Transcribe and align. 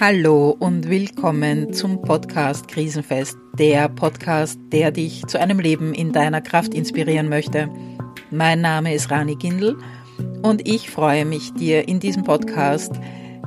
Hallo 0.00 0.56
und 0.58 0.90
willkommen 0.90 1.72
zum 1.72 2.02
Podcast 2.02 2.66
Krisenfest, 2.66 3.38
der 3.56 3.88
Podcast, 3.88 4.58
der 4.72 4.90
dich 4.90 5.24
zu 5.26 5.38
einem 5.38 5.60
Leben 5.60 5.94
in 5.94 6.12
deiner 6.12 6.40
Kraft 6.40 6.74
inspirieren 6.74 7.28
möchte. 7.28 7.70
Mein 8.32 8.60
Name 8.60 8.92
ist 8.92 9.12
Rani 9.12 9.36
Gindel 9.36 9.78
und 10.42 10.66
ich 10.66 10.90
freue 10.90 11.24
mich, 11.24 11.54
dir 11.54 11.86
in 11.86 12.00
diesem 12.00 12.24
Podcast 12.24 12.92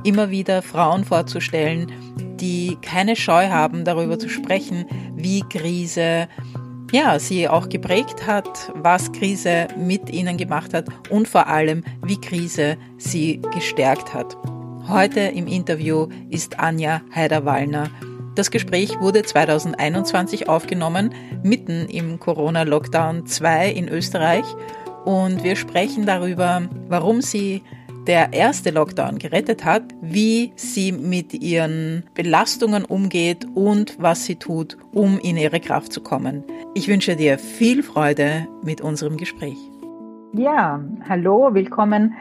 immer 0.04 0.30
wieder 0.30 0.62
Frauen 0.62 1.04
vorzustellen, 1.04 1.92
die 2.40 2.78
keine 2.80 3.14
Scheu 3.14 3.50
haben, 3.50 3.84
darüber 3.84 4.18
zu 4.18 4.30
sprechen, 4.30 4.86
wie 5.16 5.42
Krise 5.42 6.28
ja, 6.90 7.18
sie 7.18 7.46
auch 7.46 7.68
geprägt 7.68 8.26
hat, 8.26 8.72
was 8.74 9.12
Krise 9.12 9.68
mit 9.76 10.08
ihnen 10.08 10.38
gemacht 10.38 10.72
hat 10.72 10.86
und 11.10 11.28
vor 11.28 11.46
allem, 11.46 11.84
wie 12.02 12.18
Krise 12.18 12.78
sie 12.96 13.42
gestärkt 13.52 14.14
hat. 14.14 14.34
Heute 14.88 15.20
im 15.20 15.46
Interview 15.46 16.06
ist 16.30 16.58
Anja 16.58 17.02
Heider-Wallner. 17.14 17.90
Das 18.34 18.50
Gespräch 18.50 18.98
wurde 19.00 19.22
2021 19.22 20.48
aufgenommen, 20.48 21.10
mitten 21.42 21.84
im 21.90 22.18
Corona-Lockdown 22.18 23.26
2 23.26 23.70
in 23.70 23.88
Österreich. 23.88 24.46
Und 25.04 25.44
wir 25.44 25.56
sprechen 25.56 26.06
darüber, 26.06 26.62
warum 26.88 27.20
sie 27.20 27.62
der 28.06 28.32
erste 28.32 28.70
Lockdown 28.70 29.18
gerettet 29.18 29.66
hat, 29.66 29.82
wie 30.00 30.52
sie 30.56 30.92
mit 30.92 31.34
ihren 31.34 32.04
Belastungen 32.14 32.86
umgeht 32.86 33.46
und 33.54 33.94
was 34.00 34.24
sie 34.24 34.36
tut, 34.36 34.78
um 34.94 35.18
in 35.18 35.36
ihre 35.36 35.60
Kraft 35.60 35.92
zu 35.92 36.00
kommen. 36.00 36.44
Ich 36.72 36.88
wünsche 36.88 37.14
dir 37.14 37.38
viel 37.38 37.82
Freude 37.82 38.48
mit 38.64 38.80
unserem 38.80 39.18
Gespräch. 39.18 39.58
Ja, 40.32 40.82
hallo, 41.06 41.50
willkommen 41.52 42.14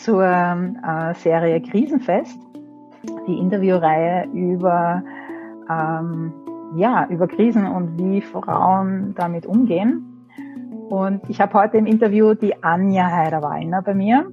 zur 0.00 0.24
äh, 0.24 1.14
Serie 1.14 1.60
Krisenfest, 1.60 2.38
die 3.26 3.38
Interviewreihe 3.38 4.26
über, 4.32 5.02
ähm, 5.68 6.32
ja, 6.76 7.06
über 7.08 7.28
Krisen 7.28 7.66
und 7.66 7.98
wie 7.98 8.22
Frauen 8.22 9.14
damit 9.14 9.46
umgehen. 9.46 10.26
Und 10.88 11.20
ich 11.28 11.40
habe 11.40 11.54
heute 11.54 11.76
im 11.76 11.86
Interview 11.86 12.34
die 12.34 12.62
Anja 12.62 13.10
Heider-Wallner 13.10 13.82
bei 13.82 13.94
mir. 13.94 14.32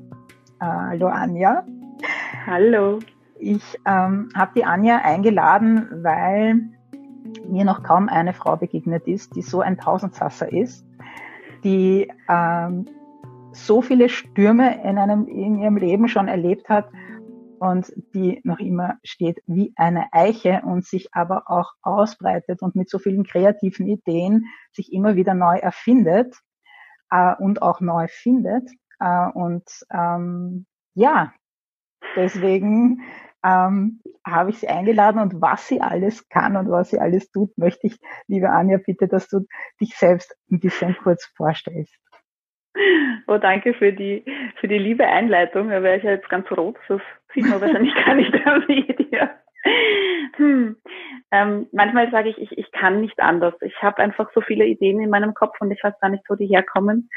Äh, 0.59 0.66
hallo 0.66 1.08
Anja. 1.08 1.64
Hallo. 2.45 3.00
Ich 3.39 3.78
ähm, 3.86 4.30
habe 4.36 4.52
die 4.56 4.63
Anja 4.63 5.02
eingeladen, 5.03 5.88
weil 6.02 6.61
mir 7.47 7.66
noch 7.66 7.84
kaum 7.84 8.09
eine 8.09 8.34
Frau 8.34 8.56
begegnet 8.56 9.06
ist, 9.06 9.36
die 9.36 9.41
so 9.41 9.59
ein 9.59 9.78
Tausendsasser 9.78 10.52
ist, 10.52 10.86
die 11.63 12.09
ähm, 12.30 12.86
so 13.58 13.81
viele 13.81 14.09
Stürme 14.09 14.83
in, 14.83 14.97
einem, 14.97 15.27
in 15.27 15.59
ihrem 15.59 15.77
Leben 15.77 16.08
schon 16.08 16.27
erlebt 16.27 16.69
hat 16.69 16.89
und 17.59 17.91
die 18.13 18.39
noch 18.44 18.59
immer 18.59 18.97
steht 19.03 19.41
wie 19.47 19.73
eine 19.75 20.08
Eiche 20.11 20.61
und 20.63 20.86
sich 20.86 21.13
aber 21.13 21.50
auch 21.50 21.73
ausbreitet 21.81 22.61
und 22.61 22.75
mit 22.75 22.89
so 22.89 23.00
vielen 23.00 23.23
kreativen 23.23 23.88
Ideen 23.88 24.45
sich 24.72 24.94
immer 24.94 25.16
wieder 25.16 25.33
neu 25.33 25.58
erfindet 25.58 26.35
äh, 27.09 27.33
und 27.35 27.61
auch 27.61 27.81
neu 27.81 28.08
findet. 28.09 28.69
Äh, 29.00 29.30
und 29.33 29.66
ähm, 29.91 30.66
ja, 30.94 31.33
deswegen 32.16 33.02
ähm, 33.44 34.02
habe 34.25 34.50
ich 34.50 34.59
sie 34.59 34.67
eingeladen 34.67 35.22
und 35.22 35.41
was 35.41 35.67
sie 35.67 35.81
alles 35.81 36.28
kann 36.30 36.58
und 36.58 36.69
was 36.69 36.89
sie 36.89 37.00
alles 37.00 37.31
tut, 37.31 37.58
möchte 37.58 37.88
ich, 37.88 38.00
liebe 38.28 38.50
Anja, 38.50 38.78
bitte, 38.78 39.08
dass 39.08 39.28
du 39.30 39.45
dich 39.80 39.95
selbst 39.95 40.35
ein 40.52 40.59
bisschen 40.59 40.95
kurz 41.02 41.25
vorstellst. 41.35 41.95
Oh, 43.28 43.38
danke 43.38 43.73
für 43.73 43.92
die, 43.94 44.23
für 44.59 44.67
die 44.67 44.78
liebe 44.78 45.06
Einleitung. 45.06 45.70
Da 45.70 45.83
wäre 45.83 45.97
ich 45.97 46.03
ja 46.03 46.11
jetzt 46.11 46.30
ganz 46.30 46.50
rot. 46.52 46.78
Das 46.88 47.02
sieht 47.34 47.47
man 47.47 47.61
wahrscheinlich 47.61 47.94
gar 48.06 48.16
nicht 48.16 48.34
am 48.45 48.67
Video. 48.67 49.28
Hm. 50.38 50.78
Ähm, 51.31 51.67
manchmal 51.72 52.09
sage 52.11 52.30
ich, 52.30 52.38
ich, 52.38 52.58
ich 52.58 52.72
kann 52.72 53.02
nicht 53.02 53.19
anders. 53.19 53.53
Ich 53.61 53.75
habe 53.81 53.97
einfach 53.97 54.30
so 54.34 54.42
viele 54.42 54.66
Ideen 54.66 55.02
in 55.02 55.09
meinem 55.09 55.34
Kopf 55.34 55.59
und 55.59 55.72
ich 55.72 55.84
weiß 55.84 56.00
gar 56.00 56.09
nicht, 56.09 56.23
wo 56.30 56.36
die 56.36 56.47
herkommen. 56.47 57.09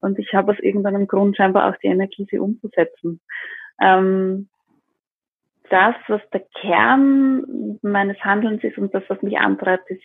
Und 0.00 0.18
ich 0.18 0.34
habe 0.34 0.52
aus 0.52 0.58
irgendeinem 0.60 1.06
Grund 1.06 1.36
scheinbar 1.36 1.70
auch 1.70 1.76
die 1.78 1.88
Energie, 1.88 2.26
sie 2.30 2.38
umzusetzen. 2.38 3.20
Ähm, 3.80 4.48
das, 5.70 5.94
was 6.08 6.20
der 6.32 6.44
Kern 6.60 7.78
meines 7.82 8.18
Handelns 8.20 8.62
ist 8.62 8.78
und 8.78 8.94
das, 8.94 9.02
was 9.08 9.20
mich 9.22 9.38
antreibt, 9.38 9.90
ist 9.90 10.04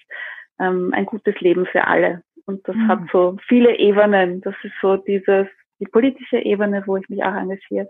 ähm, 0.59 0.91
ein 0.95 1.05
gutes 1.05 1.39
Leben 1.39 1.65
für 1.65 1.85
alle. 1.87 2.23
Und 2.45 2.67
das 2.67 2.75
mhm. 2.75 2.87
hat 2.87 2.99
so 3.11 3.37
viele 3.47 3.77
Ebenen. 3.77 4.41
Das 4.41 4.55
ist 4.63 4.73
so 4.81 4.97
dieses, 4.97 5.47
die 5.79 5.85
politische 5.85 6.37
Ebene, 6.37 6.83
wo 6.85 6.97
ich 6.97 7.07
mich 7.09 7.23
auch 7.23 7.35
engagiere, 7.35 7.89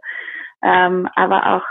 ähm, 0.63 1.07
aber 1.15 1.55
auch 1.55 1.65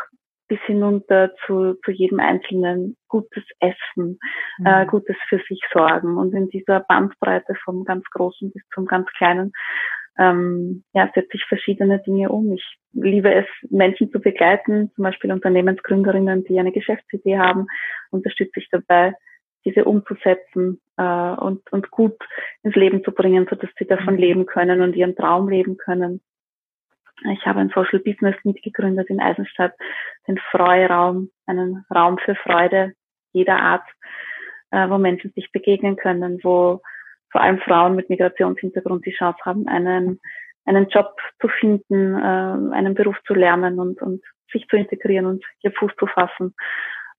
bis 0.49 0.61
hinunter 0.63 1.31
zu, 1.47 1.75
zu 1.85 1.93
jedem 1.93 2.19
Einzelnen 2.19 2.97
gutes 3.09 3.45
Essen, 3.61 4.19
mhm. 4.59 4.67
äh, 4.67 4.87
gutes 4.87 5.17
für 5.29 5.39
sich 5.49 5.61
sorgen 5.73 6.17
und 6.17 6.35
in 6.35 6.49
dieser 6.49 6.81
Bandbreite 6.81 7.55
vom 7.65 7.85
ganz 7.85 8.05
Großen 8.11 8.51
bis 8.51 8.63
zum 8.75 8.87
ganz 8.87 9.07
Kleinen 9.17 9.53
ähm, 10.19 10.85
ja, 10.93 11.11
setze 11.15 11.31
ich 11.33 11.45
verschiedene 11.47 12.01
Dinge 12.01 12.29
um. 12.29 12.53
Ich 12.53 12.65
liebe 12.93 13.33
es, 13.33 13.47
Menschen 13.71 14.11
zu 14.11 14.21
begleiten, 14.21 14.91
zum 14.95 15.05
Beispiel 15.05 15.33
Unternehmensgründerinnen, 15.33 16.45
die 16.45 16.59
eine 16.59 16.73
Geschäftsidee 16.73 17.39
haben, 17.39 17.67
unterstütze 18.11 18.61
ich 18.61 18.69
dabei, 18.71 19.15
diese 19.65 19.85
umzusetzen 19.85 20.81
äh, 20.97 21.03
und, 21.03 21.71
und 21.73 21.91
gut 21.91 22.17
ins 22.63 22.75
Leben 22.75 23.05
zu 23.05 23.13
bringen, 23.13 23.47
so 23.49 23.57
dass 23.57 23.71
sie 23.79 23.87
davon 23.87 24.15
mhm. 24.15 24.21
leben 24.21 24.47
können 24.47 24.81
und 24.81 24.97
ihren 24.97 25.17
Traum 25.17 25.49
leben 25.49 25.77
können. 25.77 26.21
Ich 27.33 27.45
habe 27.45 27.61
ein 27.61 27.71
Social 27.75 27.99
Business 27.99 28.35
mitgegründet 28.45 29.11
in 29.11 29.21
Eisenstadt, 29.21 29.75
den 30.27 30.39
Freuraum, 30.51 31.31
einen 31.47 31.85
Raum 31.95 32.19
für 32.19 32.35
Freude 32.35 32.95
jeder 33.33 33.61
Art, 33.61 33.87
äh, 34.71 34.89
wo 34.89 34.99
Menschen 34.99 35.33
sich 35.33 35.53
begegnen 35.53 35.97
können, 35.97 36.41
wo 36.43 36.81
vor 37.31 37.41
allem 37.41 37.61
Frauen 37.61 37.95
mit 37.95 38.11
Migrationshintergrund 38.11 39.07
die 39.07 39.15
Chance 39.15 39.39
haben, 39.45 39.69
einen, 39.69 40.21
einen 40.65 40.89
Job 40.89 41.17
zu 41.41 41.49
finden, 41.49 42.17
äh, 42.17 42.75
einen 42.75 42.95
Beruf 42.95 43.17
zu 43.27 43.35
lernen 43.35 43.79
und, 43.79 44.01
und 44.03 44.23
sich 44.53 44.67
zu 44.69 44.77
integrieren 44.77 45.27
und 45.27 45.45
ihr 45.63 45.73
Fuß 45.73 45.93
zu 45.99 46.07
fassen. 46.07 46.55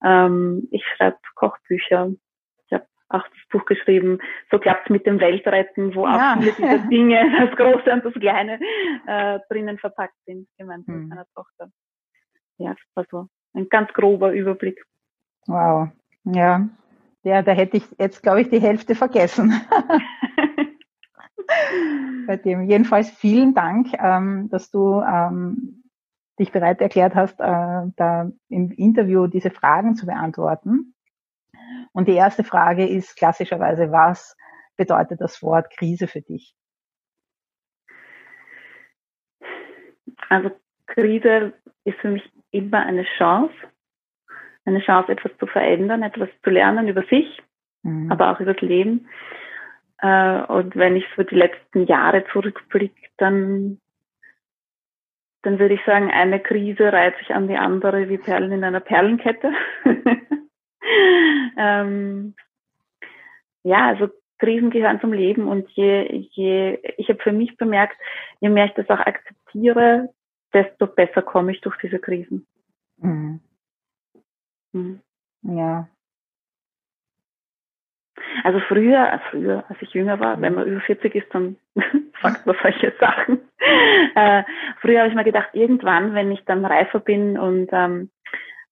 Ähm, 0.04 0.68
ich 0.72 0.84
schreibe 0.96 1.18
Kochbücher, 1.36 2.12
auch 3.14 3.24
das 3.24 3.50
Buch 3.52 3.66
geschrieben, 3.66 4.20
so 4.50 4.60
klappt 4.60 4.90
mit 4.90 5.06
dem 5.06 5.20
Weltretten, 5.20 5.94
wo 5.96 6.06
ja. 6.06 6.34
auch 6.34 6.40
viele 6.40 6.54
dieser 6.54 6.78
Dinge, 6.90 7.48
das 7.48 7.56
Große 7.58 7.92
und 7.92 8.06
das 8.06 8.14
Kleine, 8.14 8.60
äh, 9.08 9.40
drinnen 9.50 9.78
verpackt 9.78 10.18
sind, 10.26 10.48
gemeinsam 10.58 10.96
hm. 10.96 11.02
mit 11.02 11.10
meiner 11.10 11.26
Tochter. 11.36 11.70
Ja, 12.58 12.72
das 12.72 12.80
war 12.96 13.06
so 13.10 13.28
ein 13.54 13.70
ganz 13.70 13.92
grober 13.94 14.34
Überblick. 14.34 14.84
Wow, 15.48 15.90
ja. 16.24 16.70
Ja, 17.24 17.42
da 17.44 17.52
hätte 17.52 17.78
ich 17.78 17.86
jetzt, 18.00 18.24
glaube 18.24 18.42
ich, 18.42 18.50
die 18.50 18.62
Hälfte 18.62 18.96
vergessen. 18.96 19.54
Bei 22.28 22.38
dem. 22.38 22.64
Jedenfalls 22.64 23.12
vielen 23.12 23.54
Dank, 23.54 23.90
ähm, 24.00 24.50
dass 24.50 24.72
du 24.72 25.02
ähm, 25.02 25.84
dich 26.40 26.52
bereit 26.52 26.82
erklärt 26.82 27.14
hast, 27.14 27.40
äh, 27.40 27.44
da 27.96 28.32
im 28.50 28.72
Interview 28.72 29.28
diese 29.28 29.52
Fragen 29.52 29.96
zu 29.96 30.08
beantworten. 30.08 30.91
Und 31.94 32.08
die 32.08 32.16
erste 32.16 32.44
Frage 32.44 32.88
ist 32.88 33.18
klassischerweise, 33.18 33.92
was 33.92 34.38
bedeutet 34.78 35.20
das 35.22 35.42
Wort 35.44 35.70
Krise 35.78 36.08
für 36.08 36.22
dich? 36.22 36.56
Also 40.30 40.52
Krise 40.88 41.54
ist 41.84 42.00
für 42.00 42.10
mich 42.10 42.24
immer 42.52 42.86
eine 42.86 43.06
Chance, 43.18 43.54
eine 44.66 44.80
Chance, 44.80 45.12
etwas 45.12 45.32
zu 45.40 45.48
verändern, 45.48 46.04
etwas 46.04 46.30
zu 46.44 46.50
lernen 46.50 46.88
über 46.88 47.04
sich, 47.04 47.42
mhm. 47.84 48.12
aber 48.12 48.32
auch 48.32 48.40
über 48.40 48.54
das 48.54 48.62
Leben. 48.62 49.10
Äh, 50.00 50.42
und 50.44 50.76
wenn 50.76 50.96
ich 50.96 51.06
so 51.16 51.24
die 51.24 51.36
letzten 51.36 51.86
Jahre 51.86 52.26
zurückblicke, 52.32 53.10
dann, 53.18 53.80
dann 55.42 55.60
würde 55.60 55.74
ich 55.74 55.86
sagen, 55.86 56.12
eine 56.12 56.40
Krise 56.40 56.94
reiht 56.94 57.18
sich 57.18 57.34
an 57.34 57.48
die 57.48 57.58
andere 57.58 58.10
wie 58.10 58.18
Perlen 58.18 58.52
in 58.52 58.64
einer 58.64 58.80
Perlenkette. 58.80 59.52
ähm, 61.58 62.36
ja, 63.64 63.88
also 63.88 64.10
Krisen 64.40 64.72
gehören 64.72 65.00
zum 65.00 65.14
Leben 65.14 65.48
und 65.48 65.70
je, 65.72 66.28
je, 66.32 66.80
ich 66.98 67.10
habe 67.10 67.22
für 67.22 67.32
mich 67.32 67.58
bemerkt, 67.58 67.96
je 68.40 68.50
mehr 68.50 68.66
ich 68.66 68.74
das 68.74 68.90
auch 68.90 69.00
akzeptiere, 69.00 70.10
desto 70.54 70.88
besser 70.88 71.22
komme 71.22 71.52
ich 71.52 71.62
durch 71.62 71.78
diese 71.78 72.00
Krisen. 72.00 72.48
Mhm. 72.98 73.40
Mhm. 74.74 75.02
Ja. 75.44 75.88
Also 78.44 78.60
früher, 78.68 79.20
früher, 79.30 79.64
als 79.68 79.82
ich 79.82 79.94
jünger 79.94 80.20
war, 80.20 80.40
wenn 80.42 80.56
man 80.56 80.68
über 80.68 80.82
40 80.82 81.16
ist, 81.16 81.34
dann 81.34 81.58
sagt 82.22 82.46
man 82.46 82.56
solche 82.62 82.94
Sachen. 83.00 83.42
Äh, 84.16 84.44
früher 84.80 85.00
habe 85.00 85.10
ich 85.10 85.16
mir 85.16 85.24
gedacht, 85.24 85.50
irgendwann, 85.54 86.14
wenn 86.14 86.32
ich 86.32 86.44
dann 86.46 86.66
reifer 86.66 87.00
bin 87.00 87.38
und 87.38 87.70
ähm, 87.72 88.10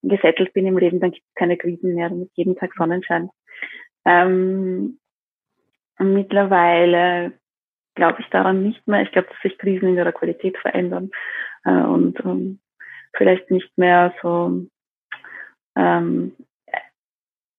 gesettelt 0.04 0.54
bin 0.54 0.66
im 0.66 0.78
Leben, 0.78 1.00
dann 1.00 1.12
gibt 1.12 1.26
es 1.28 1.36
keine 1.36 1.58
Krisen 1.58 1.96
mehr, 1.96 2.10
dann 2.10 2.24
ist 2.24 2.36
jeden 2.36 2.56
Tag 2.56 2.74
Sonnenschein. 2.76 3.30
Ähm, 4.06 5.00
mittlerweile 6.00 7.34
glaube 7.96 8.22
ich 8.22 8.28
daran 8.30 8.64
nicht 8.64 8.88
mehr. 8.88 9.02
Ich 9.02 9.12
glaube, 9.12 9.28
dass 9.28 9.42
sich 9.42 9.58
Krisen 9.58 9.90
in 9.90 9.98
ihrer 9.98 10.14
Qualität 10.14 10.58
verändern 10.58 11.12
äh, 11.66 11.72
und 11.72 12.20
ähm, 12.24 12.60
vielleicht 13.14 13.52
nicht 13.52 13.78
mehr 13.78 14.14
so 14.22 14.66
ähm, 15.76 16.36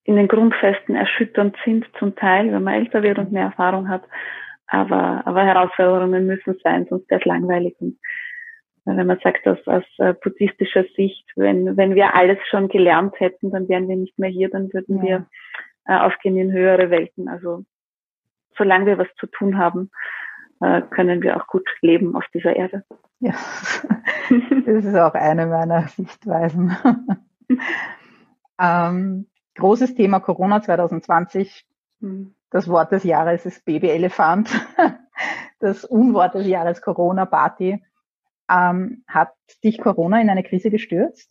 in 0.04 0.16
den 0.16 0.28
Grundfesten 0.28 0.96
erschütternd 0.96 1.56
sind 1.64 1.86
zum 1.98 2.16
Teil, 2.16 2.52
wenn 2.52 2.62
man 2.62 2.74
älter 2.74 3.02
wird 3.02 3.18
und 3.18 3.32
mehr 3.32 3.44
Erfahrung 3.44 3.88
hat. 3.88 4.02
Aber, 4.66 5.22
aber 5.26 5.44
Herausforderungen 5.44 6.26
müssen 6.26 6.56
sein, 6.62 6.86
sonst 6.88 7.10
wäre 7.10 7.20
es 7.20 7.26
langweilig. 7.26 7.76
Und 7.80 7.98
wenn 8.84 9.06
man 9.06 9.18
sagt, 9.22 9.46
dass 9.46 9.58
aus 9.66 9.84
äh, 9.98 10.14
buddhistischer 10.14 10.84
Sicht, 10.96 11.26
wenn, 11.36 11.76
wenn 11.76 11.94
wir 11.94 12.14
alles 12.14 12.38
schon 12.48 12.68
gelernt 12.68 13.18
hätten, 13.20 13.50
dann 13.50 13.68
wären 13.68 13.88
wir 13.88 13.96
nicht 13.96 14.18
mehr 14.18 14.30
hier, 14.30 14.50
dann 14.50 14.72
würden 14.72 14.98
ja. 14.98 15.02
wir 15.02 15.26
äh, 15.86 15.98
aufgehen 15.98 16.36
in 16.36 16.52
höhere 16.52 16.90
Welten. 16.90 17.28
Also 17.28 17.64
solange 18.56 18.86
wir 18.86 18.98
was 18.98 19.08
zu 19.18 19.26
tun 19.26 19.58
haben, 19.58 19.90
äh, 20.60 20.82
können 20.82 21.22
wir 21.22 21.36
auch 21.36 21.46
gut 21.46 21.68
leben 21.80 22.16
auf 22.16 22.24
dieser 22.34 22.56
Erde. 22.56 22.84
Ja, 23.18 23.32
das 24.66 24.84
ist 24.84 24.96
auch 24.96 25.14
eine 25.14 25.46
meiner 25.46 25.88
Sichtweisen. 25.88 26.76
ähm, 28.60 29.26
großes 29.56 29.94
Thema 29.94 30.20
Corona 30.20 30.62
2020. 30.62 31.66
Hm. 32.00 32.34
Das 32.50 32.68
Wort 32.68 32.92
des 32.92 33.04
Jahres 33.04 33.46
ist 33.46 33.64
Babyelefant. 33.64 34.50
Das 35.60 35.84
Unwort 35.84 36.34
des 36.34 36.46
Jahres 36.46 36.80
Corona-Party. 36.80 37.84
Ähm, 38.50 39.04
hat 39.06 39.32
dich 39.62 39.78
Corona 39.78 40.20
in 40.20 40.30
eine 40.30 40.42
Krise 40.42 40.70
gestürzt? 40.70 41.30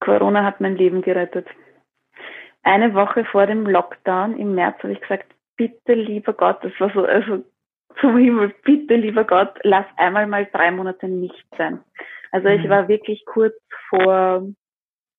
Corona 0.00 0.44
hat 0.44 0.60
mein 0.60 0.76
Leben 0.76 1.02
gerettet. 1.02 1.46
Eine 2.62 2.94
Woche 2.94 3.24
vor 3.24 3.46
dem 3.46 3.66
Lockdown 3.66 4.36
im 4.38 4.54
März 4.54 4.78
habe 4.82 4.92
ich 4.92 5.00
gesagt, 5.00 5.32
bitte 5.56 5.94
lieber 5.94 6.32
Gott, 6.32 6.62
das 6.62 6.72
war 6.78 6.90
so, 6.92 7.04
also 7.04 7.44
zum 8.00 8.18
Himmel, 8.18 8.54
bitte 8.64 8.96
lieber 8.96 9.24
Gott, 9.24 9.58
lass 9.62 9.86
einmal 9.96 10.26
mal 10.26 10.46
drei 10.52 10.70
Monate 10.70 11.08
nicht 11.08 11.46
sein. 11.56 11.80
Also 12.32 12.48
ich 12.48 12.64
mhm. 12.64 12.68
war 12.68 12.88
wirklich 12.88 13.24
kurz 13.24 13.54
vor, 13.88 14.46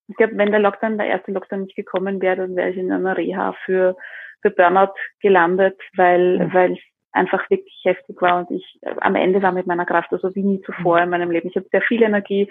ich 0.07 0.15
glaube, 0.17 0.37
wenn 0.37 0.51
der 0.51 0.59
Lockdown, 0.59 0.97
der 0.97 1.07
erste 1.07 1.31
Lockdown 1.31 1.63
nicht 1.63 1.75
gekommen 1.75 2.21
wäre, 2.21 2.37
dann 2.37 2.55
wäre 2.55 2.69
ich 2.69 2.77
in 2.77 2.91
einer 2.91 3.17
Reha 3.17 3.53
für, 3.65 3.95
für 4.41 4.51
Burnout 4.51 4.93
gelandet, 5.21 5.79
weil, 5.95 6.39
mhm. 6.39 6.53
weil 6.53 6.73
es 6.73 6.79
einfach 7.17 7.49
wirklich 7.49 7.79
heftig 7.83 8.21
war 8.21 8.39
und 8.39 8.51
ich 8.51 8.79
am 9.01 9.15
Ende 9.15 9.41
war 9.41 9.51
mit 9.51 9.67
meiner 9.67 9.85
Kraft, 9.85 10.13
also 10.13 10.33
wie 10.35 10.43
nie 10.43 10.61
zuvor 10.61 10.99
in 11.01 11.09
meinem 11.09 11.31
Leben. 11.31 11.49
Ich 11.49 11.55
habe 11.55 11.67
sehr 11.71 11.81
viel 11.81 12.01
Energie. 12.01 12.49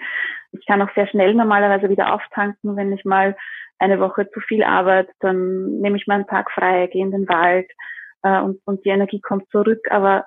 Ich 0.51 0.65
kann 0.65 0.81
auch 0.81 0.93
sehr 0.93 1.07
schnell 1.07 1.33
normalerweise 1.33 1.89
wieder 1.89 2.13
auftanken, 2.13 2.75
wenn 2.75 2.91
ich 2.93 3.05
mal 3.05 3.35
eine 3.79 3.99
Woche 3.99 4.29
zu 4.31 4.39
viel 4.39 4.63
arbeite, 4.63 5.11
dann 5.19 5.79
nehme 5.79 5.97
ich 5.97 6.07
mal 6.07 6.15
einen 6.15 6.27
Tag 6.27 6.51
frei, 6.51 6.87
gehe 6.87 7.03
in 7.03 7.11
den 7.11 7.29
Wald, 7.29 7.69
äh, 8.23 8.41
und, 8.41 8.59
und 8.65 8.83
die 8.85 8.89
Energie 8.89 9.21
kommt 9.21 9.49
zurück. 9.49 9.87
Aber 9.89 10.25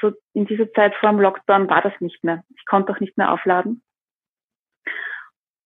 so 0.00 0.12
in 0.32 0.46
dieser 0.46 0.70
Zeit 0.72 0.94
vor 0.96 1.10
dem 1.10 1.20
Lockdown 1.20 1.68
war 1.68 1.82
das 1.82 1.98
nicht 2.00 2.22
mehr. 2.24 2.42
Ich 2.56 2.66
konnte 2.66 2.92
auch 2.92 3.00
nicht 3.00 3.16
mehr 3.16 3.32
aufladen. 3.32 3.82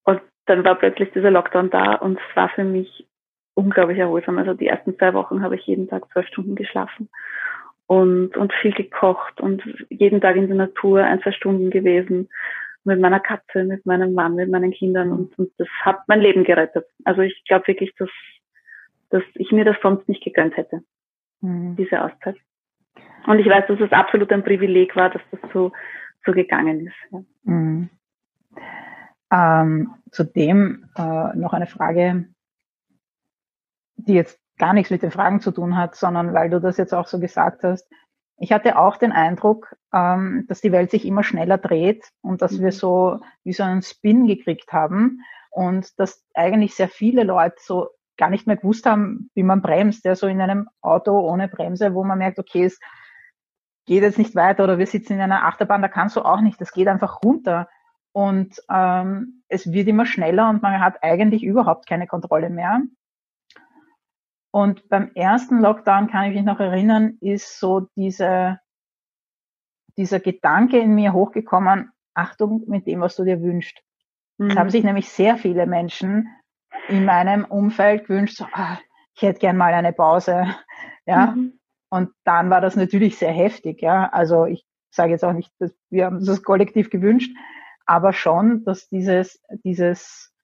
Und 0.04 0.20
dann 0.46 0.64
war 0.64 0.76
plötzlich 0.76 1.10
dieser 1.12 1.30
Lockdown 1.30 1.70
da 1.70 1.94
und 1.94 2.18
es 2.18 2.36
war 2.36 2.48
für 2.50 2.64
mich 2.64 3.06
unglaublich 3.54 3.98
erholsam. 3.98 4.38
Also 4.38 4.54
die 4.54 4.68
ersten 4.68 4.96
zwei 4.96 5.12
Wochen 5.14 5.42
habe 5.42 5.56
ich 5.56 5.66
jeden 5.66 5.88
Tag 5.88 6.10
zwölf 6.12 6.26
Stunden 6.28 6.54
geschlafen 6.54 7.08
und, 7.88 8.36
und 8.36 8.52
viel 8.60 8.72
gekocht 8.72 9.40
und 9.40 9.62
jeden 9.88 10.20
Tag 10.20 10.36
in 10.36 10.46
der 10.46 10.56
Natur 10.56 11.02
ein, 11.02 11.22
zwei 11.22 11.32
Stunden 11.32 11.70
gewesen 11.70 12.28
mit 12.84 13.00
meiner 13.00 13.18
Katze, 13.18 13.64
mit 13.64 13.86
meinem 13.86 14.12
Mann, 14.12 14.34
mit 14.34 14.50
meinen 14.50 14.70
Kindern 14.70 15.10
und, 15.10 15.36
und 15.38 15.50
das 15.58 15.68
hat 15.80 16.00
mein 16.06 16.20
Leben 16.20 16.44
gerettet. 16.44 16.86
Also 17.04 17.22
ich 17.22 17.42
glaube 17.48 17.66
wirklich, 17.66 17.94
dass, 17.98 18.10
dass 19.08 19.22
ich 19.34 19.50
mir 19.52 19.64
das 19.64 19.76
sonst 19.82 20.06
nicht 20.06 20.22
gegönnt 20.22 20.56
hätte 20.56 20.82
mhm. 21.40 21.76
diese 21.76 22.02
Auszeit. 22.02 22.36
Und 23.26 23.38
ich 23.38 23.46
weiß, 23.46 23.66
dass 23.68 23.80
es 23.80 23.92
absolut 23.92 24.30
ein 24.32 24.44
Privileg 24.44 24.94
war, 24.94 25.08
dass 25.08 25.22
das 25.30 25.40
so, 25.52 25.72
so 26.26 26.32
gegangen 26.32 26.86
ist. 26.86 26.94
Ja. 27.10 27.24
Mhm. 27.44 27.90
Ähm, 29.30 29.94
zudem 30.10 30.90
äh, 30.94 31.36
noch 31.36 31.54
eine 31.54 31.66
Frage, 31.66 32.26
die 33.96 34.14
jetzt 34.14 34.40
gar 34.58 34.72
nichts 34.72 34.90
mit 34.90 35.02
den 35.02 35.10
Fragen 35.10 35.40
zu 35.40 35.50
tun 35.50 35.76
hat, 35.76 35.94
sondern 35.94 36.34
weil 36.34 36.50
du 36.50 36.60
das 36.60 36.76
jetzt 36.76 36.94
auch 36.94 37.06
so 37.06 37.18
gesagt 37.18 37.62
hast. 37.62 37.88
Ich 38.40 38.52
hatte 38.52 38.78
auch 38.78 38.96
den 38.96 39.12
Eindruck, 39.12 39.76
ähm, 39.92 40.44
dass 40.48 40.60
die 40.60 40.72
Welt 40.72 40.90
sich 40.90 41.04
immer 41.04 41.22
schneller 41.24 41.58
dreht 41.58 42.04
und 42.20 42.42
dass 42.42 42.52
mhm. 42.52 42.64
wir 42.64 42.72
so 42.72 43.20
wie 43.44 43.52
so 43.52 43.62
einen 43.64 43.82
Spin 43.82 44.26
gekriegt 44.26 44.72
haben 44.72 45.20
und 45.50 45.98
dass 45.98 46.24
eigentlich 46.34 46.74
sehr 46.74 46.88
viele 46.88 47.24
Leute 47.24 47.56
so 47.60 47.88
gar 48.16 48.30
nicht 48.30 48.46
mehr 48.46 48.56
gewusst 48.56 48.84
haben, 48.84 49.30
wie 49.34 49.42
man 49.42 49.62
bremst, 49.62 50.04
ja, 50.04 50.14
so 50.14 50.26
in 50.26 50.40
einem 50.40 50.68
Auto 50.80 51.18
ohne 51.18 51.48
Bremse, 51.48 51.94
wo 51.94 52.04
man 52.04 52.18
merkt, 52.18 52.38
okay, 52.38 52.64
es 52.64 52.78
geht 53.86 54.02
jetzt 54.02 54.18
nicht 54.18 54.34
weiter 54.34 54.64
oder 54.64 54.78
wir 54.78 54.86
sitzen 54.86 55.14
in 55.14 55.20
einer 55.20 55.46
Achterbahn, 55.46 55.82
da 55.82 55.88
kannst 55.88 56.16
du 56.16 56.22
auch 56.22 56.40
nicht, 56.40 56.60
das 56.60 56.72
geht 56.72 56.88
einfach 56.88 57.22
runter. 57.24 57.68
Und 58.12 58.60
ähm, 58.70 59.42
es 59.48 59.72
wird 59.72 59.88
immer 59.88 60.04
schneller 60.04 60.50
und 60.50 60.62
man 60.62 60.80
hat 60.80 61.02
eigentlich 61.02 61.42
überhaupt 61.42 61.88
keine 61.88 62.06
Kontrolle 62.06 62.50
mehr. 62.50 62.80
Und 64.50 64.88
beim 64.88 65.10
ersten 65.14 65.60
Lockdown 65.60 66.08
kann 66.08 66.30
ich 66.30 66.36
mich 66.36 66.44
noch 66.44 66.60
erinnern, 66.60 67.18
ist 67.20 67.60
so 67.60 67.88
diese, 67.96 68.58
dieser 69.96 70.20
Gedanke 70.20 70.78
in 70.78 70.94
mir 70.94 71.12
hochgekommen, 71.12 71.92
Achtung 72.14 72.64
mit 72.66 72.86
dem, 72.86 73.00
was 73.00 73.16
du 73.16 73.24
dir 73.24 73.42
wünschst. 73.42 73.82
Mhm. 74.38 74.50
Es 74.50 74.56
haben 74.56 74.70
sich 74.70 74.84
nämlich 74.84 75.08
sehr 75.08 75.36
viele 75.36 75.66
Menschen 75.66 76.28
in 76.88 77.04
meinem 77.04 77.44
Umfeld 77.44 78.06
gewünscht, 78.06 78.36
so, 78.36 78.46
ah, 78.52 78.78
ich 79.14 79.22
hätte 79.22 79.40
gern 79.40 79.56
mal 79.56 79.74
eine 79.74 79.92
Pause. 79.92 80.46
Ja. 81.06 81.28
Mhm. 81.28 81.58
Und 81.90 82.10
dann 82.24 82.50
war 82.50 82.60
das 82.60 82.76
natürlich 82.76 83.16
sehr 83.16 83.32
heftig, 83.32 83.80
ja. 83.80 84.10
Also 84.10 84.44
ich 84.44 84.66
sage 84.90 85.12
jetzt 85.12 85.24
auch 85.24 85.32
nicht, 85.32 85.50
dass 85.58 85.74
wir 85.88 86.04
haben 86.04 86.24
das 86.24 86.42
kollektiv 86.42 86.90
gewünscht, 86.90 87.34
aber 87.86 88.12
schon, 88.12 88.62
dass 88.64 88.88
dieses, 88.88 89.42
dieses, 89.64 90.34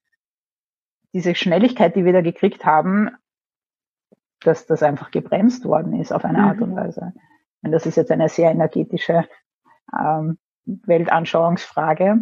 diese 1.13 1.35
Schnelligkeit, 1.35 1.97
die 1.97 2.07
wir 2.07 2.15
da 2.15 2.23
gekriegt 2.23 2.65
haben, 2.65 3.11
dass 4.47 4.67
das 4.67 4.83
einfach 4.83 5.11
gebremst 5.11 5.65
worden 5.65 6.01
ist 6.01 6.13
auf 6.13 6.25
eine 6.25 6.39
mhm. 6.39 6.45
Art 6.45 6.61
und 6.61 6.77
Weise. 6.77 7.13
Und 7.63 7.73
das 7.73 7.87
ist 7.87 7.97
jetzt 7.97 8.11
eine 8.11 8.29
sehr 8.29 8.51
energetische 8.51 9.25
ähm, 9.99 10.39
Weltanschauungsfrage, 10.65 12.21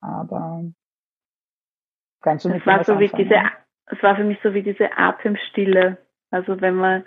aber 0.00 0.64
kannst 2.20 2.44
du 2.44 2.50
mit 2.50 2.66
war 2.66 2.84
so 2.84 2.98
wie 2.98 3.08
diese 3.08 3.42
es 3.86 4.02
war 4.02 4.16
für 4.16 4.24
mich 4.24 4.38
so 4.42 4.54
wie 4.54 4.62
diese 4.62 4.96
Atemstille. 4.96 5.98
Also 6.30 6.60
wenn 6.60 6.76
man 6.76 7.04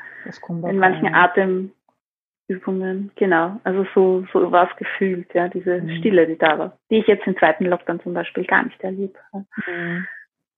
in 0.48 0.78
manchen 0.78 1.16
Atemübungen, 1.16 3.12
genau, 3.16 3.60
also 3.64 3.86
so, 3.96 4.26
so 4.32 4.52
war 4.52 4.70
es 4.70 4.78
gefühlt, 4.78 5.34
ja, 5.34 5.48
diese 5.48 5.82
mhm. 5.82 5.98
Stille, 5.98 6.28
die 6.28 6.38
da 6.38 6.60
war, 6.60 6.78
die 6.92 7.00
ich 7.00 7.08
jetzt 7.08 7.26
im 7.26 7.36
zweiten 7.38 7.66
Lockdown 7.66 8.02
zum 8.02 8.14
Beispiel 8.14 8.46
gar 8.46 8.64
nicht 8.64 8.80
erlebt 8.82 9.18
habe. 9.34 9.46
Mhm. 9.68 10.08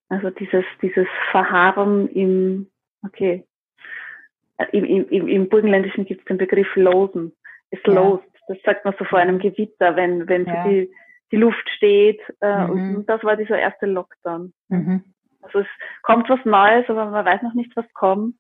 Also 0.09 0.29
dieses, 0.31 0.65
dieses 0.81 1.07
Verharren 1.31 2.09
im, 2.09 2.69
okay, 3.05 3.45
im, 4.71 4.85
im, 4.85 5.27
im 5.27 5.49
Burgenländischen 5.49 6.05
gibt 6.05 6.21
es 6.21 6.25
den 6.25 6.37
Begriff 6.37 6.67
Losen. 6.75 7.33
Es 7.69 7.79
ja. 7.85 7.93
lost. 7.93 8.25
Das 8.47 8.57
sagt 8.63 8.85
man 8.85 8.95
so 8.97 9.05
vor 9.05 9.19
einem 9.19 9.39
Gewitter, 9.39 9.95
wenn, 9.95 10.27
wenn 10.27 10.45
ja. 10.45 10.63
so 10.63 10.69
die, 10.69 10.91
die 11.31 11.35
Luft 11.35 11.69
steht. 11.75 12.21
Äh, 12.41 12.67
mhm. 12.67 12.95
Und 12.95 13.09
das 13.09 13.23
war 13.23 13.35
dieser 13.35 13.59
erste 13.59 13.85
Lockdown. 13.85 14.53
Mhm. 14.69 15.03
Also 15.41 15.59
es 15.59 15.67
kommt 16.01 16.29
was 16.29 16.43
Neues, 16.45 16.89
aber 16.89 17.05
man 17.05 17.25
weiß 17.25 17.41
noch 17.43 17.53
nicht, 17.53 17.75
was 17.75 17.85
kommt. 17.93 18.35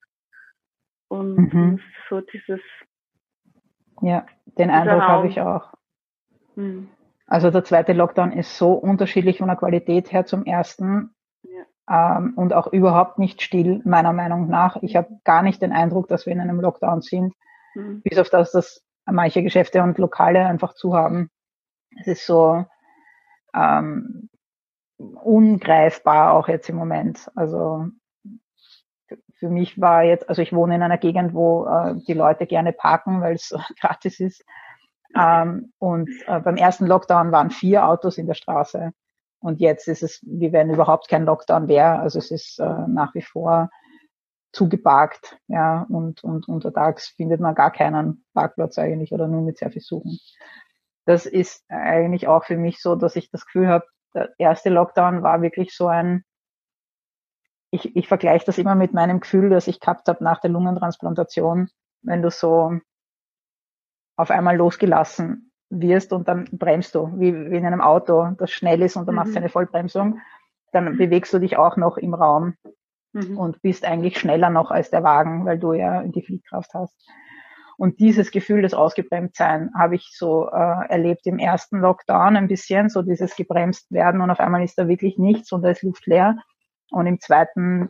Und 1.09 1.53
mhm. 1.53 1.79
so 2.09 2.21
dieses. 2.21 2.61
Ja, 4.01 4.25
den 4.57 4.69
Eindruck 4.69 5.01
habe 5.01 5.27
ich 5.27 5.39
auch. 5.41 5.73
Mhm. 6.55 6.89
Also 7.25 7.51
der 7.51 7.63
zweite 7.63 7.93
Lockdown 7.93 8.31
ist 8.31 8.57
so 8.57 8.71
unterschiedlich 8.71 9.39
von 9.39 9.47
der 9.47 9.57
Qualität 9.57 10.11
her 10.13 10.25
zum 10.25 10.45
ersten 10.45 11.13
ja. 11.43 11.63
Ähm, 11.89 12.33
und 12.35 12.53
auch 12.53 12.67
überhaupt 12.67 13.19
nicht 13.19 13.41
still, 13.41 13.81
meiner 13.85 14.13
Meinung 14.13 14.47
nach. 14.47 14.77
Ich 14.81 14.95
habe 14.95 15.19
gar 15.23 15.41
nicht 15.41 15.61
den 15.61 15.71
Eindruck, 15.71 16.07
dass 16.07 16.25
wir 16.25 16.33
in 16.33 16.41
einem 16.41 16.59
Lockdown 16.59 17.01
sind, 17.01 17.33
mhm. 17.75 18.01
bis 18.01 18.17
auf 18.17 18.29
das, 18.29 18.51
dass 18.51 18.83
manche 19.05 19.43
Geschäfte 19.43 19.81
und 19.81 19.97
Lokale 19.97 20.45
einfach 20.45 20.73
zu 20.73 20.95
haben. 20.95 21.29
Es 21.99 22.07
ist 22.07 22.25
so, 22.25 22.65
ähm, 23.53 24.29
ungreifbar 24.97 26.33
auch 26.33 26.47
jetzt 26.47 26.69
im 26.69 26.75
Moment. 26.75 27.29
Also 27.35 27.87
für 29.35 29.49
mich 29.49 29.79
war 29.79 30.03
jetzt, 30.03 30.27
also 30.29 30.41
ich 30.41 30.53
wohne 30.53 30.75
in 30.75 30.83
einer 30.83 30.97
Gegend, 30.97 31.33
wo 31.33 31.65
äh, 31.65 31.95
die 32.07 32.13
Leute 32.13 32.47
gerne 32.47 32.73
parken, 32.73 33.21
weil 33.21 33.35
es 33.35 33.53
gratis 33.79 34.19
ist. 34.19 34.43
Ähm, 35.15 35.71
und 35.77 36.09
äh, 36.27 36.39
beim 36.39 36.57
ersten 36.57 36.85
Lockdown 36.85 37.31
waren 37.31 37.51
vier 37.51 37.87
Autos 37.87 38.17
in 38.17 38.27
der 38.27 38.33
Straße. 38.33 38.91
Und 39.39 39.59
jetzt 39.59 39.87
ist 39.87 40.03
es, 40.03 40.19
wie 40.23 40.51
wenn 40.51 40.69
überhaupt 40.69 41.07
kein 41.09 41.25
Lockdown 41.25 41.67
wäre. 41.67 41.99
Also 41.99 42.19
es 42.19 42.31
ist 42.31 42.59
äh, 42.59 42.87
nach 42.87 43.13
wie 43.13 43.21
vor 43.21 43.69
zugeparkt, 44.51 45.37
ja, 45.47 45.85
und, 45.89 46.23
und 46.23 46.47
untertags 46.47 47.09
findet 47.09 47.39
man 47.39 47.53
gar 47.53 47.71
keinen 47.71 48.25
Parkplatz 48.33 48.79
eigentlich 48.79 49.11
oder 49.11 49.27
nur 49.27 49.41
mit 49.41 49.57
sehr 49.57 49.71
viel 49.71 49.81
Suchen. 49.81 50.19
Das 51.05 51.25
ist 51.25 51.63
eigentlich 51.69 52.27
auch 52.27 52.43
für 52.43 52.57
mich 52.57 52.81
so, 52.81 52.95
dass 52.95 53.15
ich 53.15 53.29
das 53.29 53.45
Gefühl 53.45 53.67
habe, 53.67 53.85
der 54.13 54.33
erste 54.39 54.69
Lockdown 54.69 55.21
war 55.21 55.41
wirklich 55.41 55.75
so 55.75 55.87
ein, 55.87 56.23
ich, 57.71 57.95
ich 57.95 58.07
vergleiche 58.07 58.45
das 58.45 58.57
immer 58.57 58.75
mit 58.75 58.93
meinem 58.93 59.19
Gefühl, 59.19 59.49
das 59.49 59.67
ich 59.67 59.79
gehabt 59.79 60.07
habe 60.07 60.23
nach 60.23 60.39
der 60.39 60.49
Lungentransplantation, 60.49 61.69
wenn 62.01 62.21
du 62.21 62.31
so 62.31 62.79
auf 64.15 64.31
einmal 64.31 64.57
losgelassen 64.57 65.51
wirst 65.69 66.13
und 66.13 66.27
dann 66.27 66.45
bremst 66.51 66.95
du, 66.95 67.11
wie, 67.19 67.33
wie 67.51 67.57
in 67.57 67.65
einem 67.65 67.81
Auto, 67.81 68.31
das 68.37 68.51
schnell 68.51 68.81
ist 68.81 68.95
und 68.95 69.05
dann 69.05 69.15
mhm. 69.15 69.19
machst 69.19 69.35
du 69.35 69.39
eine 69.39 69.49
Vollbremsung. 69.49 70.19
dann 70.71 70.97
bewegst 70.97 71.33
du 71.33 71.39
dich 71.39 71.57
auch 71.57 71.77
noch 71.77 71.97
im 71.97 72.13
Raum 72.13 72.55
mhm. 73.13 73.37
und 73.37 73.61
bist 73.61 73.85
eigentlich 73.85 74.17
schneller 74.17 74.49
noch 74.49 74.71
als 74.71 74.89
der 74.89 75.03
Wagen, 75.03 75.45
weil 75.45 75.59
du 75.59 75.73
ja 75.73 76.03
die 76.03 76.21
Fliehkraft 76.21 76.73
hast. 76.73 76.95
Und 77.77 77.99
dieses 77.99 78.31
Gefühl 78.31 78.63
des 78.63 78.73
Ausgebremstsein 78.73 79.71
habe 79.77 79.95
ich 79.95 80.09
so 80.11 80.49
äh, 80.49 80.87
erlebt 80.89 81.27
im 81.27 81.37
ersten 81.37 81.79
Lockdown 81.79 82.35
ein 82.35 82.47
bisschen, 82.47 82.89
so 82.89 83.03
dieses 83.03 83.35
gebremst 83.35 83.91
werden 83.91 84.21
und 84.21 84.31
auf 84.31 84.39
einmal 84.39 84.63
ist 84.63 84.79
da 84.79 84.87
wirklich 84.87 85.19
nichts 85.19 85.51
und 85.51 85.61
da 85.61 85.69
ist 85.69 85.83
Luft 85.83 86.07
leer. 86.07 86.37
Und 86.89 87.05
im 87.05 87.19
zweiten 87.19 87.89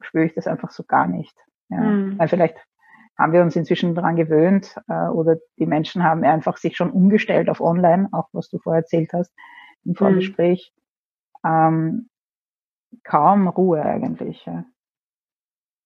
spüre 0.00 0.24
ich 0.24 0.34
das 0.34 0.46
einfach 0.46 0.70
so 0.70 0.84
gar 0.84 1.06
nicht. 1.06 1.36
Ja. 1.68 1.80
Mhm. 1.80 2.18
Weil 2.18 2.28
vielleicht 2.28 2.56
haben 3.18 3.32
wir 3.32 3.42
uns 3.42 3.56
inzwischen 3.56 3.94
daran 3.94 4.16
gewöhnt 4.16 4.74
äh, 4.88 5.08
oder 5.08 5.36
die 5.58 5.66
Menschen 5.66 6.02
haben 6.02 6.24
einfach 6.24 6.56
sich 6.56 6.76
schon 6.76 6.90
umgestellt 6.90 7.48
auf 7.48 7.60
Online, 7.60 8.08
auch 8.12 8.28
was 8.32 8.48
du 8.48 8.58
vorher 8.58 8.82
erzählt 8.82 9.12
hast 9.12 9.32
im 9.84 9.94
Vorgespräch. 9.94 10.72
Mhm. 11.42 11.50
Ähm, 11.50 12.08
kaum 13.04 13.48
Ruhe 13.48 13.82
eigentlich. 13.82 14.44
Ja. 14.46 14.64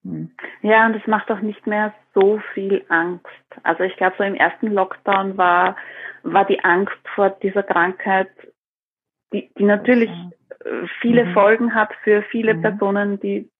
Hm. 0.04 0.30
Ja, 0.62 0.86
und 0.86 0.94
es 0.94 1.06
macht 1.06 1.30
auch 1.30 1.40
nicht 1.40 1.66
mehr 1.66 1.94
so 2.14 2.40
viel 2.54 2.84
Angst. 2.88 3.26
Also 3.62 3.82
ich 3.82 3.96
glaube, 3.96 4.16
so 4.18 4.24
im 4.24 4.34
ersten 4.34 4.68
Lockdown 4.68 5.36
war, 5.36 5.76
war 6.22 6.44
die 6.44 6.62
Angst 6.64 6.96
vor 7.14 7.30
dieser 7.30 7.62
Krankheit, 7.62 8.30
die, 9.32 9.50
die 9.58 9.64
natürlich 9.64 10.10
äh, 10.64 10.86
viele 11.00 11.26
mhm. 11.26 11.32
Folgen 11.34 11.74
hat 11.74 11.92
für 12.04 12.22
viele 12.30 12.54
mhm. 12.54 12.62
Personen, 12.62 13.20
die 13.20 13.50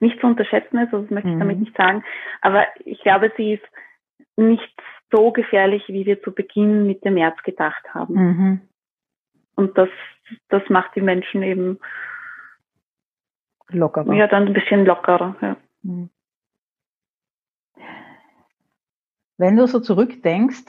nicht 0.00 0.20
zu 0.20 0.26
unterschätzen 0.26 0.78
ist, 0.78 0.92
also 0.92 1.02
das 1.02 1.10
möchte 1.10 1.30
ich 1.30 1.38
damit 1.38 1.58
mhm. 1.58 1.64
nicht 1.64 1.76
sagen. 1.76 2.04
Aber 2.40 2.66
ich 2.84 3.00
glaube, 3.02 3.32
sie 3.36 3.54
ist 3.54 3.64
nicht 4.36 4.82
so 5.10 5.32
gefährlich, 5.32 5.84
wie 5.88 6.06
wir 6.06 6.22
zu 6.22 6.32
Beginn 6.32 6.86
mit 6.86 7.04
dem 7.04 7.14
März 7.14 7.42
gedacht 7.42 7.82
haben. 7.92 8.14
Mhm. 8.14 8.60
Und 9.56 9.76
das, 9.76 9.88
das 10.48 10.62
macht 10.68 10.94
die 10.94 11.02
Menschen 11.02 11.42
eben 11.42 11.78
lockerer. 13.68 14.14
Ja, 14.14 14.26
dann 14.26 14.46
ein 14.46 14.52
bisschen 14.52 14.84
lockerer, 14.84 15.36
ja. 15.40 15.56
Mhm. 15.82 16.10
Wenn 19.36 19.56
du 19.56 19.66
so 19.66 19.80
zurückdenkst, 19.80 20.66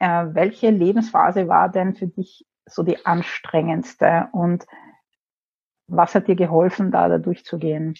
äh, 0.00 0.26
welche 0.32 0.70
Lebensphase 0.70 1.46
war 1.46 1.68
denn 1.68 1.94
für 1.94 2.08
dich 2.08 2.44
so 2.66 2.82
die 2.82 3.06
anstrengendste 3.06 4.28
und 4.32 4.66
was 5.86 6.14
hat 6.14 6.26
dir 6.26 6.34
geholfen, 6.34 6.90
da, 6.90 7.08
da 7.08 7.18
durchzugehen? 7.18 7.94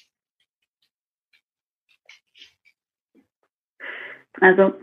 Also 4.40 4.74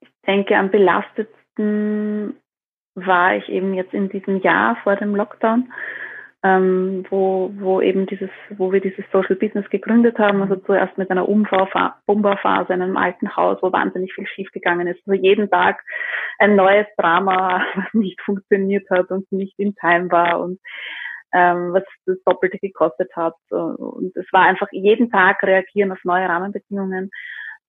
ich 0.00 0.10
denke, 0.26 0.56
am 0.56 0.70
belastetsten 0.70 2.36
war 2.94 3.36
ich 3.36 3.48
eben 3.48 3.74
jetzt 3.74 3.94
in 3.94 4.08
diesem 4.08 4.40
Jahr 4.40 4.76
vor 4.82 4.96
dem 4.96 5.14
Lockdown, 5.14 5.72
ähm, 6.42 7.04
wo, 7.10 7.52
wo 7.54 7.80
eben 7.80 8.06
dieses, 8.06 8.30
wo 8.50 8.72
wir 8.72 8.80
dieses 8.80 9.04
Social 9.12 9.36
Business 9.36 9.68
gegründet 9.70 10.18
haben, 10.18 10.42
also 10.42 10.56
zuerst 10.56 10.96
mit 10.96 11.10
einer 11.10 11.28
Umbauphase 11.28 12.72
in 12.72 12.82
einem 12.82 12.96
alten 12.96 13.36
Haus, 13.36 13.58
wo 13.62 13.72
wahnsinnig 13.72 14.12
viel 14.14 14.26
schiefgegangen 14.26 14.86
ist. 14.86 15.00
Also 15.06 15.20
jeden 15.20 15.50
Tag 15.50 15.82
ein 16.38 16.56
neues 16.56 16.86
Drama, 16.96 17.64
was 17.74 17.92
nicht 17.92 18.20
funktioniert 18.22 18.88
hat 18.90 19.10
und 19.10 19.30
nicht 19.30 19.58
in 19.58 19.74
Time 19.76 20.10
war 20.10 20.40
und 20.40 20.58
ähm, 21.32 21.72
was 21.72 21.84
das 22.06 22.16
Doppelte 22.24 22.58
gekostet 22.58 23.14
hat. 23.16 23.36
Und 23.50 24.16
es 24.16 24.26
war 24.32 24.42
einfach 24.42 24.68
jeden 24.72 25.10
Tag 25.10 25.42
reagieren 25.42 25.92
auf 25.92 26.04
neue 26.04 26.28
Rahmenbedingungen. 26.28 27.10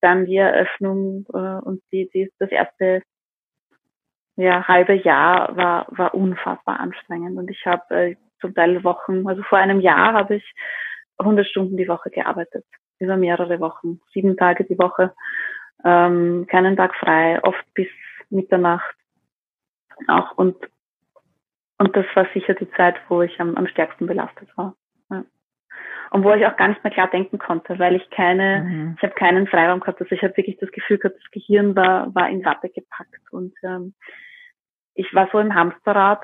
Dann 0.01 0.25
die 0.25 0.38
Eröffnung 0.38 1.25
äh, 1.34 1.38
und 1.65 1.82
die, 1.91 2.10
die, 2.13 2.32
das 2.39 2.50
erste 2.50 3.03
ja, 4.36 4.68
halbe 4.68 4.94
Jahr 4.94 5.56
war, 5.56 5.86
war 5.89 6.13
unfassbar 6.13 6.80
anstrengend. 6.80 7.38
Und 7.38 7.50
ich 7.50 7.65
habe 7.65 7.96
äh, 7.96 8.15
zum 8.39 8.56
Teil 8.56 8.84
Wochen, 8.84 9.27
also 9.27 9.44
vor 9.44 9.60
einem 9.60 9.80
Jahr 9.80 10.13
habe 10.13 10.36
ich 10.36 10.53
100 11.20 11.46
Stunden 11.46 11.77
die 11.77 11.88
Woche 11.88 12.10
gearbeitet, 12.10 12.65
über 13.00 13.18
mehrere 13.18 13.60
Wochen, 13.60 14.01
sieben 14.13 14.36
Tage 14.38 14.63
die 14.63 14.80
Woche, 14.80 15.13
ähm, 15.86 16.48
keinen 16.50 16.75
Tag 16.75 16.96
frei, 16.96 17.39
oft 17.44 17.63
bis 17.75 17.88
Mitternacht 18.30 18.96
auch. 20.08 20.38
Und 20.38 20.56
und 21.81 21.95
das 21.95 22.05
war 22.13 22.27
sicher 22.31 22.53
die 22.53 22.69
Zeit, 22.73 22.95
wo 23.09 23.23
ich 23.23 23.39
am, 23.41 23.57
am 23.57 23.65
stärksten 23.65 24.05
belastet 24.05 24.55
war. 24.55 24.75
Ja. 25.09 25.25
Und 26.11 26.23
wo 26.23 26.31
ich 26.33 26.45
auch 26.45 26.55
gar 26.55 26.67
nicht 26.67 26.83
mehr 26.83 26.93
klar 26.93 27.09
denken 27.09 27.39
konnte, 27.39 27.79
weil 27.79 27.95
ich 27.95 28.07
keine, 28.11 28.63
mhm. 28.63 28.93
ich 28.97 29.03
habe 29.03 29.15
keinen 29.15 29.47
Freiraum 29.47 29.79
gehabt. 29.79 30.00
Also 30.00 30.13
ich 30.13 30.21
habe 30.21 30.38
wirklich 30.38 30.59
das 30.59 30.71
Gefühl 30.71 31.00
gehabt, 31.00 31.17
das 31.17 31.31
Gehirn 31.31 31.75
war, 31.75 32.13
war 32.13 32.29
in 32.29 32.45
Watte 32.45 32.69
gepackt. 32.69 33.31
Und 33.31 33.55
ähm, 33.63 33.95
ich 34.93 35.11
war 35.15 35.27
so 35.31 35.39
im 35.39 35.55
Hamsterrad, 35.55 36.23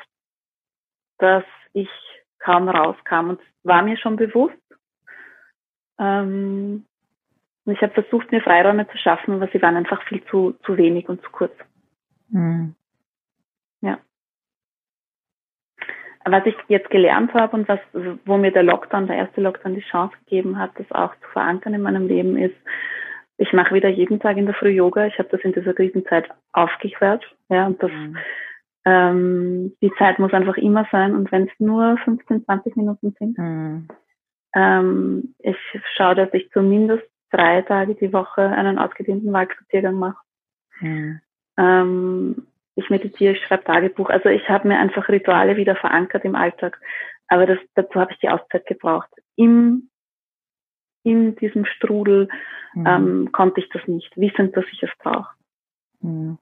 dass 1.18 1.44
ich 1.74 1.90
kaum 2.38 2.70
rauskam. 2.70 3.30
Und 3.30 3.42
es 3.42 3.48
war 3.64 3.82
mir 3.82 3.98
schon 3.98 4.16
bewusst. 4.16 4.56
Ähm, 5.98 6.86
und 7.66 7.74
ich 7.74 7.82
habe 7.82 8.00
versucht, 8.00 8.32
mir 8.32 8.44
Freiräume 8.44 8.88
zu 8.90 8.98
schaffen, 9.00 9.34
aber 9.34 9.48
sie 9.52 9.62
waren 9.64 9.76
einfach 9.76 10.04
viel 10.04 10.24
zu, 10.26 10.56
zu 10.68 10.78
wenig 10.78 11.10
und 11.10 11.24
zu 11.24 11.32
kurz. 11.32 11.56
Mhm. 12.30 12.76
Ja 13.82 13.98
was 16.32 16.46
ich 16.46 16.56
jetzt 16.68 16.90
gelernt 16.90 17.34
habe 17.34 17.56
und 17.56 17.68
was, 17.68 17.80
wo 18.26 18.38
mir 18.38 18.52
der 18.52 18.64
Lockdown, 18.64 19.08
der 19.08 19.18
erste 19.18 19.42
Lockdown 19.42 19.76
die 19.76 19.82
Chance 19.82 20.16
gegeben 20.26 20.58
hat, 20.58 20.72
das 20.76 20.92
auch 20.92 21.14
zu 21.16 21.28
verankern 21.34 21.74
in 21.74 21.82
meinem 21.82 22.08
Leben 22.08 22.38
ist, 22.38 22.56
ich 23.38 23.54
mache 23.54 23.76
wieder 23.76 23.90
jeden 23.90 24.20
Tag 24.20 24.38
in 24.38 24.46
der 24.46 24.56
Früh 24.56 24.70
Yoga. 24.70 25.06
Ich 25.06 25.18
habe 25.20 25.30
das 25.30 25.42
in 25.42 25.54
dieser 25.54 25.74
Krisenzeit 25.74 26.28
aufgehört. 26.54 27.24
Ja, 27.50 27.68
und 27.68 27.82
das, 27.82 27.92
mhm. 27.92 28.18
ähm, 28.86 29.74
die 29.82 29.92
Zeit 29.98 30.18
muss 30.18 30.34
einfach 30.34 30.58
immer 30.58 30.88
sein. 30.92 31.16
Und 31.16 31.32
wenn 31.32 31.44
es 31.44 31.52
nur 31.60 31.98
15, 32.04 32.46
20 32.46 32.76
Minuten 32.76 33.16
sind, 33.20 33.38
mhm. 33.38 33.88
ähm, 34.56 35.36
ich 35.40 35.58
schaue, 35.96 36.16
dass 36.16 36.34
ich 36.34 36.50
zumindest 36.52 37.04
drei 37.30 37.62
Tage 37.62 37.94
die 37.94 38.12
Woche 38.12 38.42
einen 38.42 38.80
ausgedehnten 38.80 39.32
Waldspaziergang 39.32 39.96
mache. 39.96 40.22
Mhm. 40.80 41.22
Ähm, 41.58 42.48
ich 42.78 42.92
meditiere, 42.92 43.34
ich 43.34 43.44
schreibe 43.44 43.64
Tagebuch. 43.64 44.10
Also 44.10 44.30
ich 44.30 44.48
habe 44.50 44.68
mir 44.68 44.78
einfach 44.78 45.10
Rituale 45.10 45.58
wieder 45.58 45.76
verankert 45.76 46.24
im 46.26 46.36
Alltag. 46.36 46.80
Aber 47.28 47.48
das, 47.48 47.58
dazu 47.74 48.00
habe 48.00 48.12
ich 48.12 48.20
die 48.20 48.30
Auszeit 48.30 48.68
gebraucht. 48.68 49.10
Im, 49.36 49.90
in 51.04 51.36
diesem 51.36 51.66
Strudel 51.66 52.30
mhm. 52.76 52.86
ähm, 52.86 53.32
konnte 53.32 53.62
ich 53.62 53.70
das 53.70 53.82
nicht, 53.88 54.16
wissend, 54.16 54.56
dass 54.56 54.66
ich 54.72 54.84
es 54.84 54.92
brauche. 55.00 55.34
Mhm. 56.02 56.38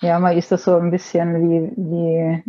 Ja, 0.00 0.18
man 0.18 0.36
ist 0.36 0.50
da 0.50 0.56
so 0.56 0.76
ein 0.76 0.90
bisschen 0.90 1.34
wie, 1.42 1.72
wie 1.76 2.42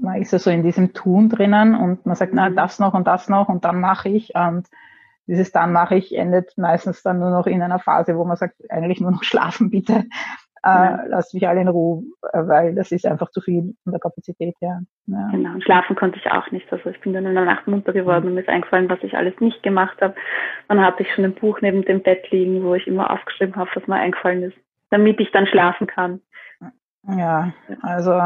man 0.00 0.22
ist 0.22 0.32
ja 0.32 0.38
so 0.38 0.50
in 0.50 0.62
diesem 0.62 0.94
Tun 0.94 1.28
drinnen 1.28 1.74
und 1.74 2.06
man 2.06 2.16
sagt, 2.16 2.32
mhm. 2.32 2.36
na, 2.36 2.50
das 2.50 2.78
noch 2.78 2.94
und 2.94 3.06
das 3.06 3.28
noch 3.28 3.50
und 3.50 3.64
dann 3.66 3.78
mache 3.80 4.08
ich 4.08 4.34
und 4.34 4.68
dieses 5.26 5.52
dann 5.52 5.72
mache 5.72 5.96
ich 5.96 6.16
endet 6.16 6.56
meistens 6.56 7.02
dann 7.02 7.18
nur 7.18 7.30
noch 7.30 7.46
in 7.46 7.60
einer 7.60 7.78
Phase, 7.78 8.16
wo 8.16 8.24
man 8.24 8.38
sagt, 8.38 8.54
eigentlich 8.70 9.00
nur 9.00 9.10
noch 9.10 9.24
schlafen 9.24 9.68
bitte 9.68 10.06
äh, 10.62 11.08
lasst 11.08 11.34
mich 11.34 11.46
alle 11.46 11.60
in 11.60 11.68
Ruhe, 11.68 12.02
äh, 12.32 12.46
weil 12.46 12.74
das 12.74 12.92
ist 12.92 13.06
einfach 13.06 13.30
zu 13.30 13.40
viel 13.40 13.74
von 13.84 13.92
der 13.92 14.00
Kapazität 14.00 14.54
her. 14.60 14.82
Ja. 15.06 15.28
Genau, 15.30 15.52
und 15.52 15.64
schlafen 15.64 15.96
konnte 15.96 16.18
ich 16.18 16.30
auch 16.30 16.50
nicht. 16.50 16.70
Also 16.72 16.90
ich 16.90 17.00
bin 17.00 17.12
dann 17.12 17.26
in 17.26 17.34
der 17.34 17.44
Nacht 17.44 17.66
munter 17.66 17.92
geworden 17.92 18.24
mhm. 18.24 18.28
und 18.28 18.34
mir 18.34 18.40
ist 18.40 18.48
eingefallen, 18.48 18.88
was 18.88 19.02
ich 19.02 19.16
alles 19.16 19.38
nicht 19.40 19.62
gemacht 19.62 20.00
habe. 20.00 20.14
Dann 20.68 20.80
hatte 20.80 21.02
ich 21.02 21.12
schon 21.14 21.24
ein 21.24 21.34
Buch 21.34 21.60
neben 21.60 21.82
dem 21.82 22.02
Bett 22.02 22.30
liegen, 22.30 22.64
wo 22.64 22.74
ich 22.74 22.86
immer 22.86 23.10
aufgeschrieben 23.10 23.56
habe, 23.56 23.70
was 23.74 23.86
mir 23.86 23.96
eingefallen 23.96 24.42
ist, 24.42 24.56
damit 24.90 25.20
ich 25.20 25.30
dann 25.32 25.46
schlafen 25.46 25.86
kann. 25.86 26.20
Ja, 27.16 27.52
also 27.82 28.20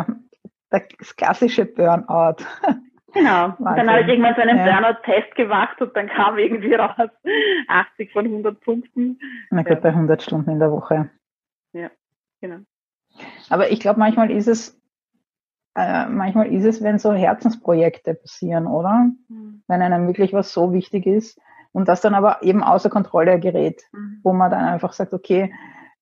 das 0.71 1.17
klassische 1.17 1.67
Burnout. 1.67 2.45
Genau. 3.13 3.47
Und 3.59 3.77
dann 3.77 3.91
habe 3.91 4.01
ich 4.01 4.09
irgendwann 4.09 4.35
so 4.35 4.41
einen 4.41 4.59
ja. 4.59 4.65
Burnout-Test 4.65 5.35
gemacht 5.35 5.81
und 5.81 5.95
dann 5.97 6.09
kam 6.09 6.39
irgendwie 6.39 6.75
raus 6.75 6.97
80 7.69 8.13
von 8.13 8.25
100 8.25 8.61
Punkten. 8.61 9.19
Na 9.51 9.63
gut, 9.63 9.71
ja. 9.71 9.81
bei 9.81 9.91
100 9.91 10.23
Stunden 10.23 10.51
in 10.51 10.59
der 10.59 10.71
Woche. 10.71 11.11
Ja. 11.73 11.91
Genau. 12.43 12.59
Aber 13.49 13.71
ich 13.71 13.81
glaube, 13.81 14.01
manchmal 14.01 14.31
ist 14.31 14.49
es, 14.49 14.79
äh, 15.75 16.07
manchmal 16.07 16.53
ist 16.53 16.65
es, 16.65 16.83
wenn 16.83 16.99
so 16.99 17.13
Herzensprojekte 17.13 18.15
passieren, 18.15 18.67
oder? 18.67 19.11
Mhm. 19.29 19.63
Wenn 19.69 19.81
einem 19.81 20.07
wirklich 20.09 20.33
was 20.35 20.53
so 20.53 20.73
wichtig 20.73 21.07
ist 21.07 21.41
und 21.73 21.89
das 21.89 22.01
dann 22.03 22.15
aber 22.15 22.43
eben 22.43 22.63
außer 22.63 22.91
Kontrolle 22.91 23.39
gerät, 23.39 23.83
mhm. 23.93 24.21
wo 24.23 24.33
man 24.33 24.51
dann 24.51 24.65
einfach 24.65 24.93
sagt, 24.93 25.15
okay, 25.15 25.55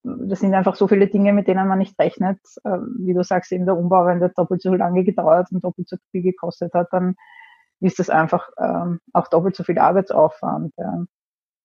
das 0.02 0.40
sind 0.40 0.54
einfach 0.54 0.76
so 0.76 0.88
viele 0.88 1.08
Dinge, 1.08 1.34
mit 1.34 1.46
denen 1.46 1.68
man 1.68 1.78
nicht 1.78 1.98
rechnet. 2.00 2.38
Äh, 2.64 2.78
wie 2.98 3.12
du 3.12 3.22
sagst, 3.22 3.52
eben 3.52 3.66
der 3.66 3.76
Umbau, 3.76 4.06
wenn 4.06 4.18
der 4.20 4.30
doppelt 4.30 4.62
so 4.62 4.74
lange 4.74 5.04
gedauert 5.04 5.52
und 5.52 5.62
doppelt 5.62 5.88
so 5.88 5.96
viel 6.10 6.22
gekostet 6.22 6.72
hat, 6.72 6.88
dann 6.90 7.16
ist 7.80 7.98
das 7.98 8.08
einfach 8.08 8.48
ähm, 8.58 9.00
auch 9.12 9.28
doppelt 9.28 9.56
so 9.56 9.62
viel 9.62 9.78
Arbeitsaufwand. 9.78 10.72
Ja. 10.78 11.04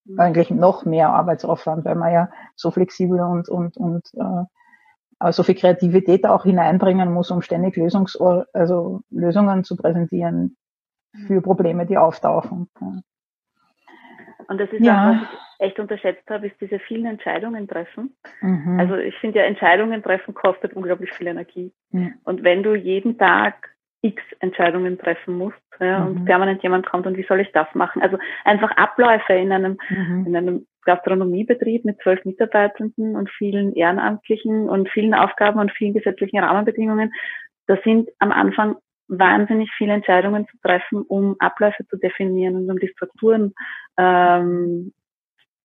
Mhm. 0.05 0.19
Eigentlich 0.19 0.51
noch 0.51 0.83
mehr 0.83 1.11
Arbeitsaufwand, 1.11 1.85
weil 1.85 1.95
man 1.95 2.11
ja 2.11 2.29
so 2.55 2.71
flexibel 2.71 3.21
und, 3.21 3.47
und, 3.47 3.77
und 3.77 4.03
äh, 4.15 4.43
so 5.19 5.43
viel 5.43 5.55
Kreativität 5.55 6.25
auch 6.25 6.43
hineinbringen 6.43 7.11
muss, 7.13 7.31
um 7.31 7.41
ständig 7.41 7.75
Lösungs 7.75 8.15
also 8.53 9.01
Lösungen 9.09 9.63
zu 9.63 9.75
präsentieren 9.75 10.57
für 11.27 11.41
Probleme, 11.41 11.85
die 11.85 11.97
auftauchen. 11.97 12.69
Und 14.47 14.59
das 14.59 14.69
ist 14.71 14.81
ja, 14.81 15.11
auch, 15.11 15.15
was 15.15 15.39
echt 15.59 15.79
unterschätzt 15.79 16.29
habe, 16.29 16.47
ist 16.47 16.59
diese 16.59 16.79
vielen 16.79 17.05
Entscheidungen 17.05 17.67
treffen. 17.67 18.15
Mhm. 18.41 18.79
Also 18.79 18.95
ich 18.95 19.15
finde 19.15 19.39
ja, 19.39 19.45
Entscheidungen 19.45 20.03
treffen 20.03 20.33
kostet 20.33 20.73
unglaublich 20.73 21.11
viel 21.13 21.27
Energie. 21.27 21.71
Ja. 21.91 22.09
Und 22.23 22.43
wenn 22.43 22.61
du 22.61 22.75
jeden 22.75 23.17
Tag 23.17 23.74
x 24.05 24.21
Entscheidungen 24.39 24.97
treffen 24.97 25.37
musst 25.37 25.57
ja, 25.79 25.99
mhm. 25.99 26.07
und 26.07 26.25
permanent 26.25 26.61
jemand 26.63 26.85
kommt 26.85 27.07
und 27.07 27.17
wie 27.17 27.25
soll 27.27 27.39
ich 27.39 27.51
das 27.51 27.67
machen? 27.73 28.01
Also 28.01 28.17
einfach 28.43 28.71
Abläufe 28.77 29.33
in 29.33 29.51
einem, 29.51 29.77
mhm. 29.89 30.25
in 30.27 30.35
einem 30.35 30.67
Gastronomiebetrieb 30.83 31.85
mit 31.85 31.99
zwölf 32.01 32.23
Mitarbeitenden 32.25 33.15
und 33.15 33.29
vielen 33.31 33.73
Ehrenamtlichen 33.73 34.69
und 34.69 34.89
vielen 34.89 35.15
Aufgaben 35.15 35.59
und 35.59 35.71
vielen 35.71 35.93
gesetzlichen 35.93 36.39
Rahmenbedingungen. 36.39 37.11
Da 37.67 37.77
sind 37.83 38.09
am 38.19 38.31
Anfang 38.31 38.75
wahnsinnig 39.07 39.71
viele 39.77 39.93
Entscheidungen 39.93 40.47
zu 40.47 40.57
treffen, 40.61 41.01
um 41.01 41.35
Abläufe 41.39 41.85
zu 41.87 41.97
definieren 41.97 42.55
und 42.55 42.69
um 42.69 42.79
die 42.79 42.89
Strukturen 42.89 43.53
ähm, 43.97 44.93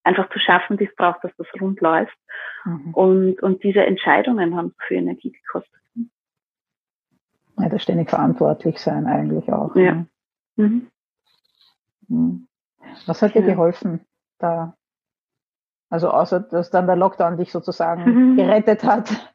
einfach 0.03 0.29
zu 0.29 0.39
schaffen, 0.39 0.77
die 0.77 0.85
es 0.85 0.95
braucht, 0.95 1.23
dass 1.23 1.35
das 1.37 1.47
rund 1.59 1.79
läuft. 1.81 2.17
Mhm. 2.65 2.93
Und, 2.93 3.43
und 3.43 3.63
diese 3.63 3.85
Entscheidungen 3.85 4.55
haben 4.55 4.73
für 4.87 4.95
Energie 4.95 5.31
gekostet. 5.31 5.80
Ja, 7.57 7.69
das 7.69 7.83
ständig 7.83 8.09
verantwortlich 8.09 8.79
sein 8.79 9.05
eigentlich 9.05 9.51
auch. 9.51 9.75
Ja. 9.75 9.93
Ne? 9.93 10.07
Mhm. 10.55 10.87
mhm. 12.07 12.47
Was 13.05 13.21
hat 13.21 13.35
dir 13.35 13.41
ja. 13.41 13.47
geholfen 13.47 14.01
da? 14.39 14.75
Also 15.89 16.09
außer, 16.09 16.39
dass 16.39 16.71
dann 16.71 16.87
der 16.87 16.95
Lockdown 16.95 17.37
dich 17.37 17.51
sozusagen 17.51 18.03
mhm. 18.05 18.37
gerettet 18.37 18.83
hat. 18.83 19.33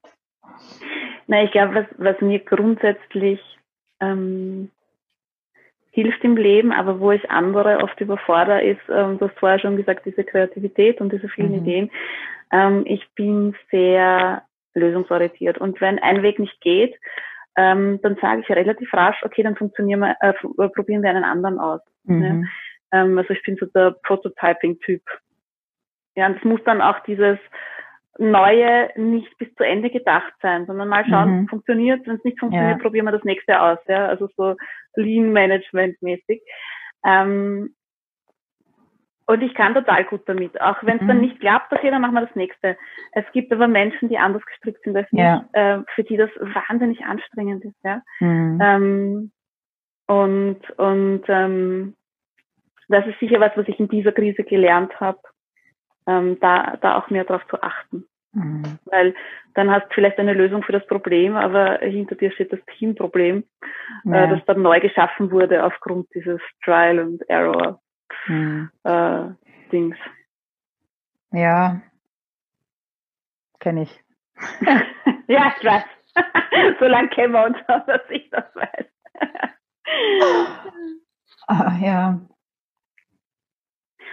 Na, 1.26 1.42
ich 1.42 1.50
glaube, 1.50 1.74
was, 1.74 1.86
was 1.98 2.20
mir 2.20 2.38
grundsätzlich 2.38 3.40
ähm, 4.00 4.70
hilft 5.90 6.22
im 6.24 6.36
Leben, 6.36 6.72
aber 6.72 7.00
wo 7.00 7.10
ich 7.10 7.30
andere 7.30 7.78
oft 7.82 8.00
überfordere, 8.00 8.62
ist, 8.62 8.80
ähm, 8.88 9.18
du 9.18 9.28
hast 9.28 9.38
vorher 9.38 9.58
schon 9.58 9.76
gesagt, 9.76 10.06
diese 10.06 10.24
Kreativität 10.24 11.00
und 11.00 11.12
diese 11.12 11.28
vielen 11.28 11.52
mhm. 11.52 11.58
Ideen. 11.58 11.90
Ähm, 12.52 12.84
ich 12.86 13.06
bin 13.14 13.54
sehr 13.70 14.42
lösungsorientiert 14.74 15.58
und 15.58 15.80
wenn 15.80 15.98
ein 15.98 16.22
Weg 16.22 16.38
nicht 16.38 16.60
geht, 16.60 16.94
ähm, 17.56 18.00
dann 18.02 18.16
sage 18.20 18.42
ich 18.42 18.50
relativ 18.50 18.92
rasch, 18.92 19.22
okay, 19.24 19.42
dann 19.42 19.56
funktionieren 19.56 20.00
wir, 20.00 20.16
äh, 20.20 20.30
äh 20.30 20.68
probieren 20.68 21.02
wir 21.02 21.10
einen 21.10 21.24
anderen 21.24 21.58
aus. 21.58 21.80
Mhm. 22.04 22.18
Ne? 22.18 22.48
Ähm, 22.92 23.18
also 23.18 23.32
ich 23.32 23.42
bin 23.42 23.56
so 23.56 23.66
der 23.66 23.96
Prototyping-Typ. 24.02 25.02
Ja, 26.16 26.26
und 26.26 26.38
es 26.38 26.44
muss 26.44 26.60
dann 26.64 26.80
auch 26.80 27.00
dieses 27.00 27.38
Neue 28.18 28.90
nicht 28.96 29.36
bis 29.36 29.54
zu 29.56 29.64
Ende 29.64 29.90
gedacht 29.90 30.32
sein, 30.40 30.64
sondern 30.66 30.88
mal 30.88 31.04
schauen, 31.06 31.40
mhm. 31.40 31.48
funktioniert. 31.48 32.06
Wenn 32.06 32.16
es 32.16 32.24
nicht 32.24 32.40
funktioniert, 32.40 32.78
ja. 32.78 32.82
probieren 32.82 33.04
wir 33.04 33.12
das 33.12 33.24
nächste 33.24 33.60
aus. 33.60 33.78
Ja, 33.86 34.06
also 34.06 34.28
so 34.36 34.56
Lean 34.94 35.32
Management 35.32 36.00
mäßig. 36.00 36.42
Ähm, 37.04 37.74
und 39.26 39.42
ich 39.42 39.54
kann 39.54 39.74
total 39.74 40.04
gut 40.04 40.22
damit. 40.26 40.60
Auch 40.60 40.76
wenn 40.82 40.96
es 40.96 41.02
mhm. 41.02 41.08
dann 41.08 41.20
nicht 41.20 41.40
klappt, 41.40 41.72
okay, 41.72 41.90
dann 41.90 42.00
machen 42.00 42.14
wir 42.14 42.26
das 42.26 42.36
nächste. 42.36 42.76
Es 43.12 43.24
gibt 43.32 43.52
aber 43.52 43.68
Menschen, 43.68 44.08
die 44.08 44.18
anders 44.18 44.44
gestrickt 44.46 44.82
sind 44.84 44.96
als 44.96 45.08
ja. 45.10 45.44
ich, 45.52 45.58
äh, 45.58 45.78
für 45.94 46.04
die 46.04 46.16
das 46.16 46.30
wahnsinnig 46.38 47.04
anstrengend 47.04 47.64
ist. 47.64 47.76
Ja? 47.84 48.02
Mhm. 48.20 48.60
Ähm, 48.62 49.32
und 50.06 50.70
und 50.78 51.22
ähm, 51.28 51.94
das 52.88 53.06
ist 53.06 53.18
sicher 53.18 53.40
was, 53.40 53.50
was 53.56 53.66
ich 53.66 53.80
in 53.80 53.88
dieser 53.88 54.12
Krise 54.12 54.44
gelernt 54.44 54.98
habe 55.00 55.18
ähm, 56.06 56.38
da, 56.40 56.76
da 56.80 56.98
auch 56.98 57.10
mehr 57.10 57.24
darauf 57.24 57.46
zu 57.48 57.62
achten. 57.62 58.06
Mhm. 58.32 58.78
Weil 58.86 59.14
dann 59.54 59.70
hast 59.70 59.88
du 59.88 59.94
vielleicht 59.94 60.18
eine 60.18 60.34
Lösung 60.34 60.62
für 60.62 60.72
das 60.72 60.86
Problem, 60.86 61.36
aber 61.36 61.78
hinter 61.78 62.14
dir 62.14 62.30
steht 62.32 62.52
das 62.52 62.60
Teamproblem, 62.76 63.44
äh, 64.06 64.10
ja. 64.10 64.24
äh, 64.24 64.28
das 64.28 64.44
dann 64.46 64.62
neu 64.62 64.80
geschaffen 64.80 65.30
wurde 65.30 65.64
aufgrund 65.64 66.08
dieses 66.14 66.40
Trial 66.64 66.98
and 66.98 67.28
Error 67.28 67.80
mhm. 68.26 68.70
äh, 68.84 69.28
Dings. 69.70 69.96
Ja, 71.32 71.82
kenne 73.60 73.82
ich. 73.82 74.04
ja, 75.28 75.52
ich 75.58 75.64
weiß. 75.64 75.84
so 76.80 76.84
lange 76.86 77.08
kennen 77.08 77.32
wir 77.32 77.44
uns, 77.44 77.56
dass 77.66 78.10
ich 78.10 78.30
das 78.30 78.44
weiß. 78.54 78.86
ah, 81.48 81.78
ja, 81.80 82.20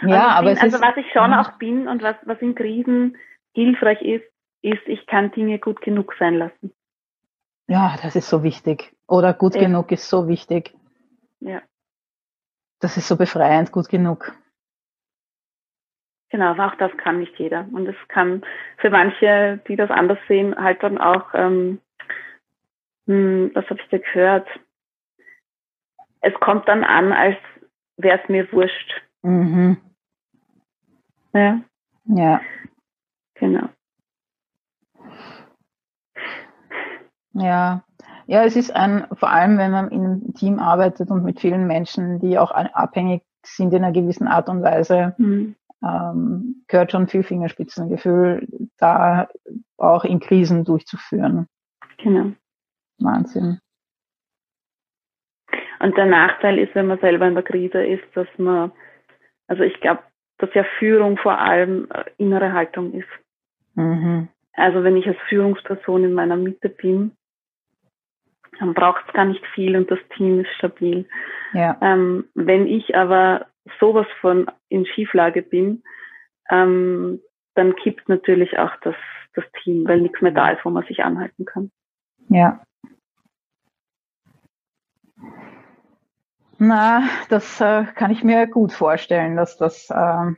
ja, 0.07 0.27
also, 0.27 0.37
aber 0.37 0.53
bin, 0.53 0.57
also 0.59 0.81
was 0.81 0.97
ich 0.97 1.11
schon 1.11 1.33
auch 1.33 1.51
bin 1.57 1.87
und 1.87 2.01
was, 2.01 2.15
was 2.23 2.39
in 2.41 2.55
Krisen 2.55 3.17
hilfreich 3.53 4.01
ist, 4.01 4.25
ist, 4.61 4.81
ich 4.87 5.05
kann 5.05 5.31
Dinge 5.31 5.59
gut 5.59 5.81
genug 5.81 6.13
sein 6.19 6.35
lassen. 6.35 6.73
Ja, 7.67 7.95
das 8.01 8.15
ist 8.15 8.29
so 8.29 8.43
wichtig. 8.43 8.93
Oder 9.07 9.33
gut 9.33 9.55
ja. 9.55 9.61
genug 9.61 9.91
ist 9.91 10.09
so 10.09 10.27
wichtig. 10.27 10.73
Ja. 11.39 11.61
Das 12.83 12.97
ist 12.97 13.07
so 13.07 13.15
befreiend, 13.15 13.71
gut 13.71 13.87
genug. 13.87 14.35
Genau, 16.31 16.47
aber 16.47 16.67
auch 16.67 16.75
das 16.75 16.91
kann 16.97 17.21
nicht 17.21 17.39
jeder. 17.39 17.65
Und 17.71 17.87
es 17.87 17.95
kann 18.09 18.43
für 18.75 18.89
manche, 18.89 19.61
die 19.69 19.77
das 19.77 19.89
anders 19.89 20.19
sehen, 20.27 20.53
halt 20.57 20.83
dann 20.83 20.97
auch, 20.97 21.33
ähm, 21.33 21.79
hm, 23.07 23.51
was 23.53 23.63
habe 23.69 23.79
ich 23.79 23.87
da 23.87 23.99
gehört? 23.99 24.49
Es 26.19 26.33
kommt 26.41 26.67
dann 26.67 26.83
an, 26.83 27.13
als 27.13 27.37
wäre 27.95 28.19
es 28.21 28.27
mir 28.27 28.51
wurscht. 28.51 29.01
Mhm. 29.21 29.77
Ja. 31.31 31.61
Ja. 32.03 32.41
Genau. 33.35 33.69
Ja. 37.31 37.85
Ja, 38.25 38.43
es 38.43 38.55
ist 38.55 38.75
ein, 38.75 39.05
vor 39.13 39.29
allem 39.29 39.57
wenn 39.57 39.71
man 39.71 39.89
in 39.89 40.03
einem 40.03 40.33
Team 40.33 40.59
arbeitet 40.59 41.09
und 41.09 41.23
mit 41.23 41.39
vielen 41.39 41.67
Menschen, 41.67 42.19
die 42.19 42.37
auch 42.37 42.51
abhängig 42.51 43.23
sind 43.45 43.73
in 43.73 43.83
einer 43.83 43.93
gewissen 43.93 44.27
Art 44.27 44.49
und 44.49 44.63
Weise, 44.63 45.15
mhm. 45.17 45.55
ähm, 45.83 46.63
gehört 46.67 46.91
schon 46.91 47.07
viel 47.07 47.23
Fingerspitzengefühl, 47.23 48.47
da 48.77 49.27
auch 49.77 50.05
in 50.05 50.19
Krisen 50.19 50.63
durchzuführen. 50.63 51.47
Genau. 51.97 52.31
Wahnsinn. 52.99 53.59
Und 55.79 55.97
der 55.97 56.05
Nachteil 56.05 56.59
ist, 56.59 56.73
wenn 56.75 56.87
man 56.87 56.99
selber 56.99 57.27
in 57.27 57.33
der 57.33 57.43
Krise 57.43 57.83
ist, 57.85 58.05
dass 58.13 58.27
man, 58.37 58.71
also 59.47 59.63
ich 59.63 59.79
glaube, 59.81 60.01
dass 60.37 60.53
ja 60.53 60.63
Führung 60.79 61.17
vor 61.17 61.37
allem 61.37 61.89
äh, 61.91 62.05
innere 62.17 62.53
Haltung 62.53 62.93
ist. 62.93 63.09
Mhm. 63.75 64.29
Also 64.53 64.83
wenn 64.83 64.95
ich 64.95 65.07
als 65.07 65.17
Führungsperson 65.27 66.05
in 66.05 66.13
meiner 66.13 66.37
Mitte 66.37 66.69
bin, 66.69 67.11
dann 68.63 68.73
braucht 68.73 69.03
es 69.07 69.13
gar 69.13 69.25
nicht 69.25 69.45
viel 69.53 69.75
und 69.75 69.91
das 69.91 69.99
Team 70.15 70.39
ist 70.39 70.51
stabil. 70.55 71.07
Ja. 71.53 71.77
Ähm, 71.81 72.25
wenn 72.33 72.65
ich 72.67 72.95
aber 72.95 73.47
sowas 73.79 74.07
von 74.21 74.49
in 74.69 74.85
Schieflage 74.85 75.41
bin, 75.41 75.83
ähm, 76.49 77.21
dann 77.55 77.75
kippt 77.75 78.07
natürlich 78.09 78.57
auch 78.57 78.71
das, 78.81 78.95
das 79.35 79.43
Team, 79.63 79.85
weil 79.87 80.01
nichts 80.01 80.21
mehr 80.21 80.31
da 80.31 80.49
ist, 80.49 80.63
wo 80.63 80.69
man 80.69 80.85
sich 80.85 81.03
anhalten 81.03 81.45
kann. 81.45 81.71
Ja. 82.29 82.61
Na, 86.57 87.03
das 87.29 87.59
äh, 87.59 87.83
kann 87.95 88.11
ich 88.11 88.23
mir 88.23 88.47
gut 88.47 88.71
vorstellen, 88.71 89.35
dass 89.35 89.57
das, 89.57 89.89
äh, 89.89 90.31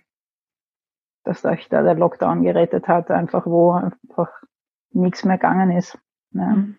dass 1.24 1.46
euch 1.46 1.70
da 1.70 1.84
der 1.84 1.94
Lockdown 1.94 2.42
gerettet 2.42 2.88
hat, 2.88 3.12
einfach 3.12 3.46
wo 3.46 3.72
einfach 3.72 4.32
nichts 4.92 5.24
mehr 5.24 5.38
gegangen 5.38 5.72
ist. 5.72 6.00
Ja. 6.32 6.48
Mhm. 6.48 6.78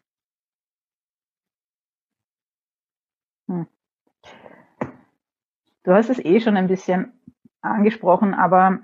Hm. 3.49 3.67
Du 5.85 5.93
hast 5.93 6.11
es 6.11 6.19
eh 6.19 6.41
schon 6.41 6.57
ein 6.57 6.67
bisschen 6.67 7.13
angesprochen, 7.61 8.35
aber 8.35 8.81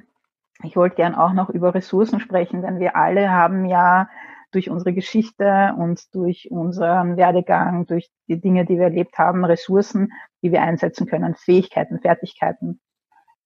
ich 0.62 0.76
wollte 0.76 0.96
gern 0.96 1.14
auch 1.14 1.32
noch 1.32 1.50
über 1.50 1.74
Ressourcen 1.74 2.20
sprechen, 2.20 2.62
denn 2.62 2.78
wir 2.78 2.94
alle 2.96 3.30
haben 3.30 3.64
ja 3.64 4.08
durch 4.52 4.70
unsere 4.70 4.92
Geschichte 4.92 5.74
und 5.76 6.14
durch 6.14 6.50
unseren 6.50 7.16
Werdegang, 7.16 7.86
durch 7.86 8.10
die 8.28 8.40
Dinge, 8.40 8.64
die 8.66 8.76
wir 8.76 8.84
erlebt 8.84 9.18
haben, 9.18 9.44
Ressourcen, 9.44 10.12
die 10.42 10.52
wir 10.52 10.62
einsetzen 10.62 11.06
können, 11.06 11.34
Fähigkeiten, 11.34 12.00
Fertigkeiten. 12.00 12.80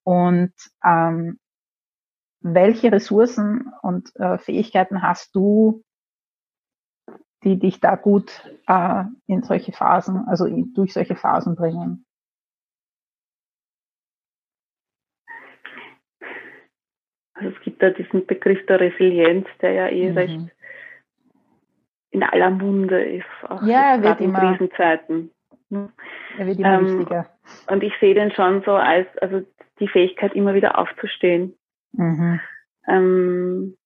Und 0.02 0.52
ähm, 0.84 1.38
welche 2.40 2.92
Ressourcen 2.92 3.72
und 3.82 4.14
äh, 4.16 4.38
Fähigkeiten 4.38 5.02
hast 5.02 5.34
du, 5.34 5.82
die 7.46 7.58
dich 7.58 7.80
da 7.80 7.94
gut 7.94 8.42
äh, 8.66 9.04
in 9.26 9.44
solche 9.44 9.72
Phasen, 9.72 10.26
also 10.26 10.46
in, 10.46 10.74
durch 10.74 10.92
solche 10.92 11.14
Phasen 11.14 11.54
bringen? 11.54 12.04
Also 17.34 17.50
es 17.50 17.62
gibt 17.62 17.82
da 17.82 17.90
diesen 17.90 18.26
Begriff 18.26 18.64
der 18.66 18.80
Resilienz, 18.80 19.46
der 19.60 19.72
ja 19.72 19.88
eh 19.88 20.10
mhm. 20.10 20.18
recht 20.18 20.40
in 22.10 22.22
aller 22.22 22.50
Munde 22.50 23.02
ist, 23.04 23.26
auch 23.42 23.62
ja, 23.62 23.96
er 23.96 24.02
wird 24.02 24.20
in 24.20 24.30
immer, 24.30 24.40
Krisenzeiten. 24.40 25.30
Er 25.70 26.46
wird 26.46 26.58
immer 26.58 26.78
ähm, 26.78 26.98
wichtiger. 26.98 27.28
Und 27.68 27.82
ich 27.82 27.92
sehe 28.00 28.14
den 28.14 28.32
schon 28.32 28.62
so 28.62 28.72
als, 28.72 29.06
also 29.18 29.42
die 29.80 29.88
Fähigkeit, 29.88 30.34
immer 30.34 30.54
wieder 30.54 30.78
aufzustehen. 30.78 31.54
Mhm. 31.92 32.40
Ähm, 32.88 33.76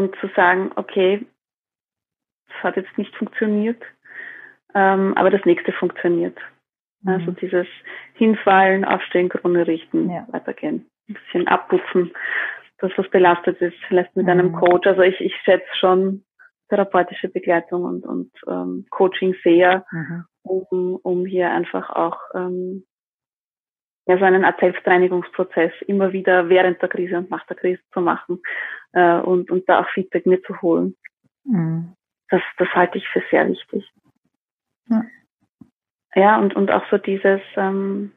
und 0.00 0.16
zu 0.16 0.28
sagen, 0.34 0.72
okay, 0.76 1.26
das 2.48 2.62
hat 2.62 2.76
jetzt 2.76 2.96
nicht 2.96 3.14
funktioniert, 3.16 3.82
ähm, 4.74 5.14
aber 5.16 5.30
das 5.30 5.44
nächste 5.44 5.72
funktioniert. 5.72 6.38
Also 7.06 7.30
dieses 7.32 7.66
Hinfallen, 8.14 8.84
Aufstehen, 8.84 9.30
Krone 9.30 9.66
richten, 9.66 10.10
ja. 10.10 10.26
weitergehen. 10.32 10.86
Ein 11.08 11.14
bisschen 11.14 11.48
abputzen, 11.48 12.12
das 12.78 12.92
was 12.96 13.08
belastet 13.10 13.60
ist, 13.60 13.76
vielleicht 13.88 14.14
mit 14.16 14.26
mhm. 14.26 14.32
einem 14.32 14.52
Coach. 14.52 14.86
Also 14.86 15.02
ich, 15.02 15.18
ich 15.20 15.34
schätze 15.44 15.68
schon 15.78 16.24
therapeutische 16.68 17.28
Begleitung 17.28 17.84
und, 17.84 18.06
und 18.06 18.30
ähm, 18.46 18.86
Coaching 18.90 19.34
sehr, 19.42 19.84
mhm. 19.90 20.24
um, 20.42 20.96
um 21.02 21.24
hier 21.24 21.50
einfach 21.50 21.88
auch 21.90 22.18
ähm, 22.34 22.84
ja, 24.06 24.18
so 24.18 24.24
einen 24.24 24.44
Art 24.44 24.58
Selbstreinigungsprozess 24.60 25.72
immer 25.86 26.12
wieder 26.12 26.48
während 26.48 26.80
der 26.82 26.88
Krise 26.88 27.18
und 27.18 27.30
nach 27.30 27.46
der 27.46 27.56
Krise 27.56 27.80
zu 27.92 28.00
machen 28.00 28.40
äh, 28.92 29.18
und, 29.20 29.50
und 29.50 29.68
da 29.68 29.80
auch 29.80 29.88
Feedback 29.90 30.26
mir 30.26 30.42
zu 30.42 30.60
holen. 30.62 30.96
Mhm. 31.44 31.94
Das, 32.28 32.42
das 32.58 32.68
halte 32.70 32.98
ich 32.98 33.08
für 33.08 33.22
sehr 33.30 33.48
wichtig. 33.48 33.88
Ja, 34.88 35.04
ja 36.14 36.38
und, 36.38 36.54
und 36.54 36.70
auch 36.70 36.84
so 36.90 36.98
dieses 36.98 37.40
ähm, 37.56 38.12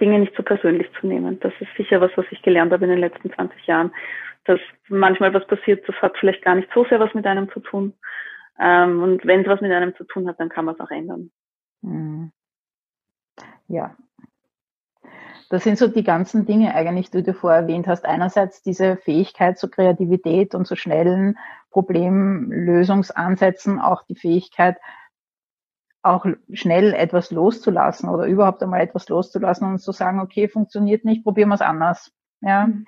Dinge 0.00 0.18
nicht 0.18 0.34
so 0.36 0.42
persönlich 0.42 0.90
zu 1.00 1.06
nehmen. 1.06 1.40
Das 1.40 1.52
ist 1.60 1.74
sicher 1.76 2.00
was, 2.00 2.10
was 2.16 2.26
ich 2.30 2.42
gelernt 2.42 2.72
habe 2.72 2.84
in 2.84 2.90
den 2.90 3.00
letzten 3.00 3.32
20 3.32 3.66
Jahren. 3.66 3.92
Dass 4.44 4.60
manchmal 4.88 5.32
was 5.32 5.46
passiert, 5.46 5.88
das 5.88 5.96
hat 5.96 6.16
vielleicht 6.18 6.44
gar 6.44 6.54
nicht 6.54 6.68
so 6.74 6.84
sehr 6.84 7.00
was 7.00 7.14
mit 7.14 7.26
einem 7.26 7.50
zu 7.50 7.60
tun. 7.60 7.94
Ähm, 8.58 9.02
und 9.02 9.26
wenn 9.26 9.40
es 9.40 9.46
was 9.46 9.60
mit 9.60 9.72
einem 9.72 9.94
zu 9.96 10.04
tun 10.04 10.28
hat, 10.28 10.38
dann 10.38 10.48
kann 10.48 10.64
man 10.64 10.74
es 10.74 10.80
auch 10.80 10.90
ändern. 10.90 11.30
Mhm. 11.82 12.30
Ja, 13.68 13.96
das 15.54 15.62
sind 15.62 15.78
so 15.78 15.86
die 15.86 16.02
ganzen 16.02 16.46
Dinge 16.46 16.74
eigentlich, 16.74 17.12
die 17.12 17.22
du 17.22 17.32
vorher 17.32 17.60
erwähnt 17.60 17.86
hast. 17.86 18.04
Einerseits 18.04 18.60
diese 18.60 18.96
Fähigkeit 18.96 19.56
zur 19.56 19.70
Kreativität 19.70 20.56
und 20.56 20.66
zu 20.66 20.74
schnellen 20.74 21.38
Problemlösungsansätzen, 21.70 23.78
auch 23.78 24.02
die 24.02 24.16
Fähigkeit, 24.16 24.78
auch 26.02 26.26
schnell 26.52 26.92
etwas 26.92 27.30
loszulassen 27.30 28.08
oder 28.08 28.26
überhaupt 28.26 28.64
einmal 28.64 28.80
etwas 28.80 29.08
loszulassen 29.08 29.70
und 29.70 29.78
zu 29.78 29.92
sagen, 29.92 30.18
okay, 30.18 30.48
funktioniert 30.48 31.04
nicht, 31.04 31.22
probieren 31.22 31.50
wir 31.50 31.54
es 31.54 31.60
anders. 31.60 32.10
Ja. 32.40 32.66
Mhm. 32.66 32.86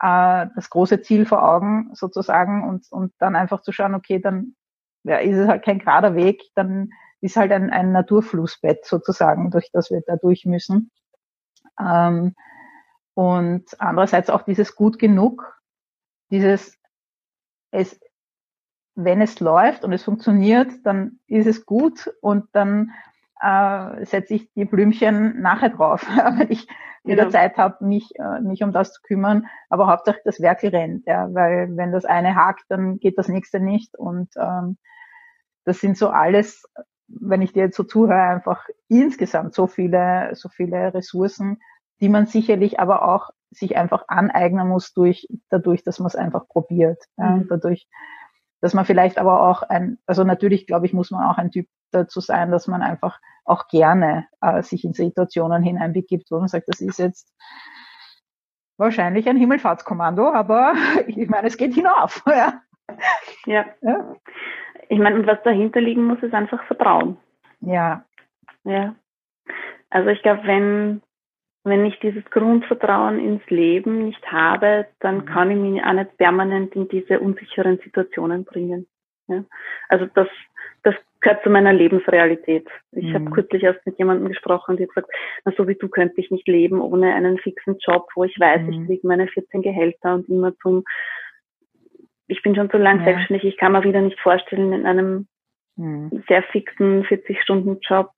Äh, 0.00 0.46
das 0.56 0.70
große 0.70 1.02
Ziel 1.02 1.26
vor 1.26 1.46
Augen 1.46 1.90
sozusagen 1.92 2.66
und, 2.66 2.90
und 2.90 3.12
dann 3.18 3.36
einfach 3.36 3.60
zu 3.60 3.72
schauen, 3.72 3.94
okay, 3.94 4.20
dann 4.20 4.54
ja, 5.02 5.18
ist 5.18 5.36
es 5.36 5.48
halt 5.48 5.66
kein 5.66 5.80
gerader 5.80 6.14
Weg, 6.14 6.44
dann 6.54 6.92
ist 7.20 7.36
halt 7.36 7.52
ein, 7.52 7.68
ein 7.68 7.92
Naturflussbett 7.92 8.86
sozusagen, 8.86 9.50
durch 9.50 9.68
das 9.70 9.90
wir 9.90 10.00
da 10.06 10.16
durch 10.16 10.46
müssen. 10.46 10.90
Ähm, 11.80 12.34
und 13.14 13.64
andererseits 13.78 14.30
auch 14.30 14.42
dieses 14.42 14.76
gut 14.76 14.98
genug, 14.98 15.60
dieses, 16.30 16.78
es, 17.70 17.98
wenn 18.94 19.20
es 19.20 19.40
läuft 19.40 19.84
und 19.84 19.92
es 19.92 20.04
funktioniert, 20.04 20.70
dann 20.84 21.20
ist 21.26 21.46
es 21.46 21.64
gut 21.64 22.12
und 22.20 22.46
dann 22.52 22.92
äh, 23.40 24.04
setze 24.04 24.34
ich 24.34 24.52
die 24.52 24.64
Blümchen 24.64 25.40
nachher 25.40 25.70
drauf, 25.70 26.06
wenn 26.38 26.50
ich 26.50 26.66
wieder 27.04 27.24
genau. 27.24 27.30
Zeit 27.30 27.56
habe, 27.56 27.84
mich, 27.84 28.10
äh, 28.16 28.40
mich 28.40 28.62
um 28.62 28.72
das 28.72 28.92
zu 28.92 29.00
kümmern. 29.02 29.46
Aber 29.68 29.86
hauptsächlich 29.86 30.24
das 30.24 30.40
Werkel 30.40 30.70
rennt, 30.70 31.06
ja, 31.06 31.32
weil 31.32 31.74
wenn 31.76 31.92
das 31.92 32.04
eine 32.04 32.34
hakt, 32.34 32.64
dann 32.68 32.98
geht 32.98 33.16
das 33.16 33.28
nächste 33.28 33.60
nicht. 33.60 33.96
Und 33.96 34.30
ähm, 34.36 34.76
das 35.64 35.80
sind 35.80 35.96
so 35.96 36.08
alles 36.08 36.64
wenn 37.08 37.42
ich 37.42 37.52
dir 37.52 37.64
jetzt 37.64 37.76
so 37.76 37.84
zuhöre, 37.84 38.20
einfach 38.20 38.66
insgesamt 38.88 39.54
so 39.54 39.66
viele, 39.66 40.30
so 40.34 40.48
viele 40.48 40.92
Ressourcen, 40.94 41.60
die 42.00 42.08
man 42.08 42.26
sicherlich 42.26 42.80
aber 42.80 43.08
auch 43.08 43.30
sich 43.50 43.76
einfach 43.76 44.04
aneignen 44.08 44.68
muss 44.68 44.92
durch, 44.92 45.28
dadurch, 45.48 45.82
dass 45.82 45.98
man 45.98 46.08
es 46.08 46.16
einfach 46.16 46.48
probiert. 46.48 47.02
Ja, 47.16 47.30
mhm. 47.30 47.48
dadurch, 47.48 47.88
dass 48.60 48.74
man 48.74 48.84
vielleicht 48.84 49.18
aber 49.18 49.48
auch 49.48 49.62
ein, 49.62 49.98
also 50.06 50.24
natürlich 50.24 50.66
glaube 50.66 50.86
ich, 50.86 50.92
muss 50.92 51.10
man 51.10 51.24
auch 51.24 51.38
ein 51.38 51.50
Typ 51.50 51.68
dazu 51.92 52.20
sein, 52.20 52.50
dass 52.50 52.66
man 52.66 52.82
einfach 52.82 53.20
auch 53.44 53.68
gerne 53.68 54.26
äh, 54.40 54.62
sich 54.62 54.84
in 54.84 54.92
Situationen 54.92 55.62
hineinbegibt, 55.62 56.30
wo 56.30 56.38
man 56.38 56.48
sagt, 56.48 56.68
das 56.68 56.80
ist 56.80 56.98
jetzt 56.98 57.32
wahrscheinlich 58.76 59.28
ein 59.28 59.36
Himmelfahrtskommando, 59.36 60.32
aber 60.32 60.74
ich 61.06 61.28
meine, 61.28 61.48
es 61.48 61.56
geht 61.56 61.74
hinauf. 61.74 62.22
Ja. 62.36 62.60
ja. 63.46 63.64
ja. 63.82 64.14
Ich 64.88 64.98
meine, 64.98 65.16
und 65.16 65.26
was 65.26 65.42
dahinter 65.42 65.80
liegen 65.80 66.04
muss, 66.04 66.22
ist 66.22 66.34
einfach 66.34 66.62
Vertrauen. 66.64 67.16
Ja. 67.60 68.04
Ja. 68.64 68.94
Also 69.90 70.10
ich 70.10 70.22
glaube, 70.22 70.42
wenn, 70.44 71.02
wenn 71.64 71.84
ich 71.86 71.98
dieses 72.00 72.24
Grundvertrauen 72.26 73.18
ins 73.18 73.48
Leben 73.48 74.04
nicht 74.04 74.30
habe, 74.30 74.86
dann 75.00 75.18
mhm. 75.18 75.26
kann 75.26 75.50
ich 75.50 75.56
mich 75.56 75.84
auch 75.84 75.92
nicht 75.92 76.16
permanent 76.16 76.74
in 76.74 76.88
diese 76.88 77.20
unsicheren 77.20 77.78
Situationen 77.78 78.44
bringen. 78.44 78.86
Ja? 79.28 79.44
Also 79.88 80.06
das, 80.14 80.28
das 80.82 80.94
gehört 81.20 81.42
zu 81.42 81.50
meiner 81.50 81.72
Lebensrealität. 81.72 82.68
Ich 82.92 83.06
mhm. 83.06 83.14
habe 83.14 83.30
kürzlich 83.30 83.62
erst 83.62 83.84
mit 83.86 83.98
jemandem 83.98 84.28
gesprochen, 84.28 84.76
die 84.76 84.84
hat 84.84 84.90
gesagt, 84.90 85.10
na, 85.44 85.52
so 85.56 85.66
wie 85.66 85.74
du 85.74 85.88
könnte 85.88 86.20
ich 86.20 86.30
nicht 86.30 86.46
leben 86.46 86.80
ohne 86.80 87.14
einen 87.14 87.38
fixen 87.38 87.78
Job, 87.78 88.08
wo 88.14 88.24
ich 88.24 88.38
weiß, 88.38 88.62
mhm. 88.62 88.72
ich 88.72 88.86
kriege 88.86 89.06
meine 89.06 89.28
14 89.28 89.62
Gehälter 89.62 90.14
und 90.14 90.28
immer 90.28 90.56
zum 90.58 90.84
ich 92.28 92.42
bin 92.42 92.54
schon 92.54 92.70
so 92.70 92.78
lang 92.78 92.98
ja. 92.98 93.04
selbstständig, 93.04 93.44
ich 93.44 93.56
kann 93.56 93.72
mir 93.72 93.84
wieder 93.84 94.00
nicht 94.00 94.20
vorstellen, 94.20 94.72
in 94.72 94.86
einem 94.86 95.28
mhm. 95.76 96.24
sehr 96.28 96.42
fixen 96.42 97.04
40-Stunden-Job 97.04 98.12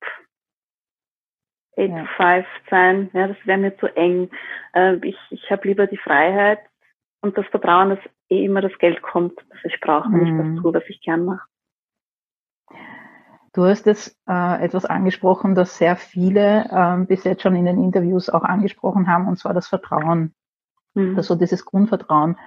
8 1.77 1.89
ja. 1.89 2.01
to 2.01 2.07
5 2.17 2.47
sein. 2.69 3.09
Ja, 3.13 3.27
das 3.27 3.37
wäre 3.45 3.57
mir 3.57 3.77
zu 3.77 3.87
eng. 3.95 4.29
Äh, 4.73 4.95
ich 5.07 5.17
ich 5.29 5.49
habe 5.51 5.67
lieber 5.67 5.87
die 5.87 5.97
Freiheit 5.97 6.59
und 7.21 7.37
das 7.37 7.45
Vertrauen, 7.47 7.89
dass 7.89 7.99
eh 8.29 8.45
immer 8.45 8.61
das 8.61 8.77
Geld 8.79 9.01
kommt, 9.01 9.39
das 9.49 9.59
ich 9.63 9.79
brauche, 9.79 10.11
wenn 10.11 10.19
mhm. 10.19 10.25
ich 10.25 10.37
das 10.37 10.47
mhm. 10.47 10.61
tue, 10.61 10.73
was 10.73 10.83
ich 10.87 11.01
gern 11.01 11.25
mache. 11.25 11.47
Du 13.53 13.65
hast 13.65 13.87
jetzt 13.87 14.15
äh, 14.27 14.63
etwas 14.63 14.85
angesprochen, 14.85 15.55
das 15.55 15.77
sehr 15.77 15.95
viele 15.95 16.69
ähm, 16.71 17.07
bis 17.07 17.23
jetzt 17.23 17.41
schon 17.41 17.55
in 17.55 17.65
den 17.65 17.83
Interviews 17.83 18.29
auch 18.29 18.43
angesprochen 18.43 19.07
haben, 19.07 19.27
und 19.27 19.37
zwar 19.37 19.53
das 19.53 19.67
Vertrauen. 19.67 20.33
Mhm. 20.93 21.17
Also 21.17 21.35
dieses 21.35 21.65
Grundvertrauen 21.65 22.37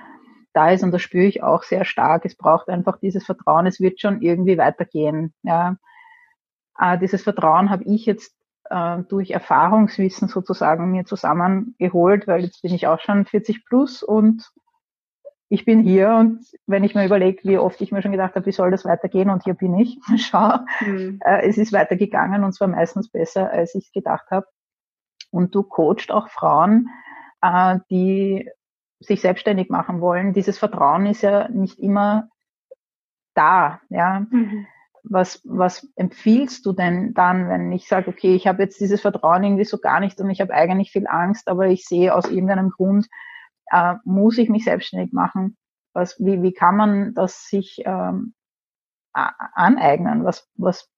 da 0.52 0.70
ist, 0.70 0.82
und 0.82 0.92
das 0.92 1.02
spüre 1.02 1.24
ich 1.24 1.42
auch 1.42 1.62
sehr 1.62 1.84
stark, 1.84 2.24
es 2.24 2.36
braucht 2.36 2.68
einfach 2.68 2.98
dieses 2.98 3.24
Vertrauen, 3.24 3.66
es 3.66 3.80
wird 3.80 4.00
schon 4.00 4.22
irgendwie 4.22 4.58
weitergehen. 4.58 5.32
Ja. 5.42 5.76
Äh, 6.78 6.98
dieses 6.98 7.22
Vertrauen 7.22 7.70
habe 7.70 7.84
ich 7.84 8.06
jetzt 8.06 8.34
äh, 8.70 8.98
durch 9.08 9.30
Erfahrungswissen 9.30 10.28
sozusagen 10.28 10.90
mir 10.90 11.04
zusammengeholt, 11.04 12.26
weil 12.26 12.42
jetzt 12.42 12.62
bin 12.62 12.74
ich 12.74 12.86
auch 12.86 13.00
schon 13.00 13.26
40 13.26 13.64
plus 13.64 14.02
und 14.02 14.50
ich 15.48 15.66
bin 15.66 15.82
hier 15.82 16.14
und 16.14 16.46
wenn 16.66 16.82
ich 16.82 16.94
mir 16.94 17.04
überlege, 17.04 17.42
wie 17.44 17.58
oft 17.58 17.78
ich 17.82 17.92
mir 17.92 18.00
schon 18.00 18.12
gedacht 18.12 18.34
habe, 18.34 18.46
wie 18.46 18.52
soll 18.52 18.70
das 18.70 18.86
weitergehen 18.86 19.28
und 19.28 19.44
hier 19.44 19.52
bin 19.52 19.78
ich, 19.78 19.98
schau, 20.16 20.58
mhm. 20.80 21.20
äh, 21.22 21.46
es 21.46 21.58
ist 21.58 21.74
weitergegangen 21.74 22.42
und 22.42 22.52
zwar 22.52 22.68
meistens 22.68 23.10
besser, 23.10 23.50
als 23.50 23.74
ich 23.74 23.92
gedacht 23.92 24.30
habe. 24.30 24.46
Und 25.30 25.54
du 25.54 25.62
coachst 25.62 26.10
auch 26.10 26.28
Frauen, 26.28 26.88
äh, 27.42 27.78
die 27.90 28.48
sich 29.02 29.20
selbstständig 29.20 29.68
machen 29.70 30.00
wollen, 30.00 30.32
dieses 30.32 30.58
Vertrauen 30.58 31.06
ist 31.06 31.22
ja 31.22 31.48
nicht 31.48 31.78
immer 31.78 32.28
da. 33.34 33.80
Ja. 33.88 34.26
Mhm. 34.30 34.66
Was, 35.04 35.40
was 35.44 35.88
empfiehlst 35.96 36.64
du 36.64 36.72
denn 36.72 37.12
dann, 37.12 37.48
wenn 37.48 37.72
ich 37.72 37.88
sage, 37.88 38.08
okay, 38.08 38.36
ich 38.36 38.46
habe 38.46 38.62
jetzt 38.62 38.80
dieses 38.80 39.00
Vertrauen 39.00 39.42
irgendwie 39.42 39.64
so 39.64 39.78
gar 39.78 39.98
nicht 39.98 40.20
und 40.20 40.30
ich 40.30 40.40
habe 40.40 40.54
eigentlich 40.54 40.92
viel 40.92 41.08
Angst, 41.08 41.48
aber 41.48 41.66
ich 41.66 41.86
sehe 41.86 42.14
aus 42.14 42.30
irgendeinem 42.30 42.70
Grund, 42.70 43.08
äh, 43.66 43.94
muss 44.04 44.38
ich 44.38 44.48
mich 44.48 44.64
selbstständig 44.64 45.12
machen? 45.12 45.56
Was, 45.92 46.18
wie, 46.20 46.42
wie 46.42 46.52
kann 46.52 46.76
man 46.76 47.14
das 47.14 47.48
sich 47.48 47.82
ähm, 47.84 48.34
aneignen? 49.12 50.24
Was, 50.24 50.48
was 50.56 50.88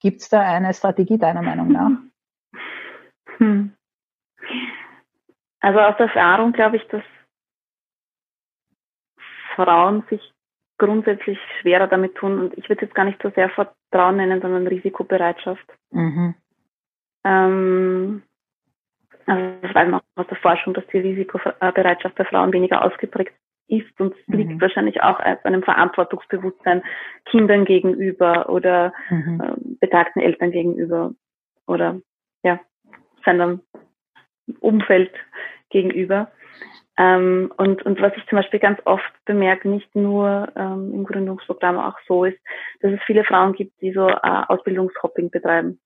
gibt's 0.00 0.28
da 0.28 0.40
eine 0.40 0.74
Strategie 0.74 1.18
deiner 1.18 1.42
Meinung 1.42 1.68
nach? 1.68 1.90
Hm. 3.38 3.71
Also 5.62 5.78
aus 5.78 5.98
Erfahrung 5.98 6.52
glaube 6.52 6.76
ich, 6.76 6.86
dass 6.88 7.02
Frauen 9.54 10.02
sich 10.10 10.20
grundsätzlich 10.76 11.38
schwerer 11.60 11.86
damit 11.86 12.16
tun 12.16 12.40
und 12.40 12.58
ich 12.58 12.68
würde 12.68 12.82
jetzt 12.82 12.94
gar 12.94 13.04
nicht 13.04 13.22
so 13.22 13.30
sehr 13.30 13.48
Vertrauen 13.50 14.16
nennen, 14.16 14.40
sondern 14.40 14.66
Risikobereitschaft. 14.66 15.64
Mhm. 15.92 16.34
Ähm, 17.24 18.22
also 19.26 19.56
das 19.62 19.74
weiß 19.74 19.88
man 19.88 20.00
auch 20.00 20.22
aus 20.22 20.26
der 20.26 20.38
Forschung, 20.38 20.74
dass 20.74 20.86
die 20.88 20.98
Risikobereitschaft 20.98 22.16
bei 22.16 22.24
Frauen 22.24 22.52
weniger 22.52 22.84
ausgeprägt 22.84 23.34
ist 23.68 24.00
und 24.00 24.14
es 24.14 24.28
mhm. 24.28 24.34
liegt 24.34 24.60
wahrscheinlich 24.60 25.00
auch 25.00 25.20
an 25.20 25.38
einem 25.44 25.62
Verantwortungsbewusstsein 25.62 26.82
Kindern 27.26 27.64
gegenüber 27.64 28.48
oder 28.48 28.92
mhm. 29.08 29.40
äh, 29.40 29.76
betagten 29.80 30.20
Eltern 30.20 30.50
gegenüber 30.50 31.14
oder 31.68 32.00
ja, 32.42 32.58
seinem 33.24 33.60
Umfeld 34.60 35.12
gegenüber. 35.70 36.30
Ähm, 36.98 37.52
und, 37.56 37.82
und 37.82 38.00
was 38.02 38.12
ich 38.16 38.26
zum 38.26 38.36
Beispiel 38.36 38.60
ganz 38.60 38.78
oft 38.84 39.12
bemerke, 39.24 39.68
nicht 39.68 39.94
nur 39.96 40.52
ähm, 40.56 40.92
im 40.92 41.04
Gründungsprogramm 41.04 41.78
auch 41.78 41.98
so 42.06 42.24
ist, 42.24 42.38
dass 42.80 42.92
es 42.92 43.00
viele 43.06 43.24
Frauen 43.24 43.54
gibt, 43.54 43.80
die 43.80 43.92
so 43.92 44.08
äh, 44.08 44.42
Ausbildungshopping 44.48 45.30
betreiben. 45.30 45.80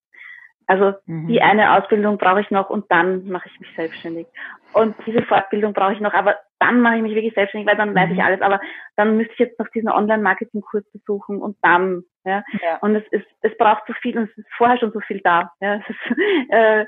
Also 0.66 0.94
mhm. 1.06 1.28
die 1.28 1.40
eine 1.40 1.74
Ausbildung 1.76 2.18
brauche 2.18 2.40
ich 2.40 2.50
noch 2.50 2.70
und 2.70 2.90
dann 2.90 3.28
mache 3.28 3.48
ich 3.48 3.60
mich 3.60 3.70
selbstständig. 3.76 4.26
Und 4.72 4.96
diese 5.06 5.22
Fortbildung 5.22 5.72
brauche 5.72 5.92
ich 5.92 6.00
noch, 6.00 6.12
aber 6.12 6.36
dann 6.58 6.80
mache 6.80 6.96
ich 6.96 7.02
mich 7.02 7.14
wirklich 7.14 7.34
selbstständig, 7.34 7.68
weil 7.68 7.76
dann 7.76 7.94
weiß 7.94 8.10
ich 8.10 8.16
mhm. 8.16 8.24
alles. 8.24 8.40
Aber 8.40 8.60
dann 8.96 9.16
müsste 9.16 9.32
ich 9.34 9.38
jetzt 9.38 9.58
noch 9.58 9.68
diesen 9.68 9.90
Online-Marketing-Kurs 9.90 10.84
besuchen 10.92 11.38
und 11.40 11.56
dann, 11.62 12.02
ja. 12.24 12.42
ja. 12.62 12.78
Und 12.80 12.96
es 12.96 13.04
ist, 13.10 13.26
es 13.42 13.56
braucht 13.58 13.84
so 13.86 13.92
viel 13.94 14.16
und 14.18 14.30
es 14.30 14.38
ist 14.38 14.48
vorher 14.56 14.78
schon 14.78 14.92
so 14.92 15.00
viel 15.00 15.20
da. 15.20 15.52
Ja. 15.60 15.76
Ist, 15.76 16.16
äh, 16.50 16.86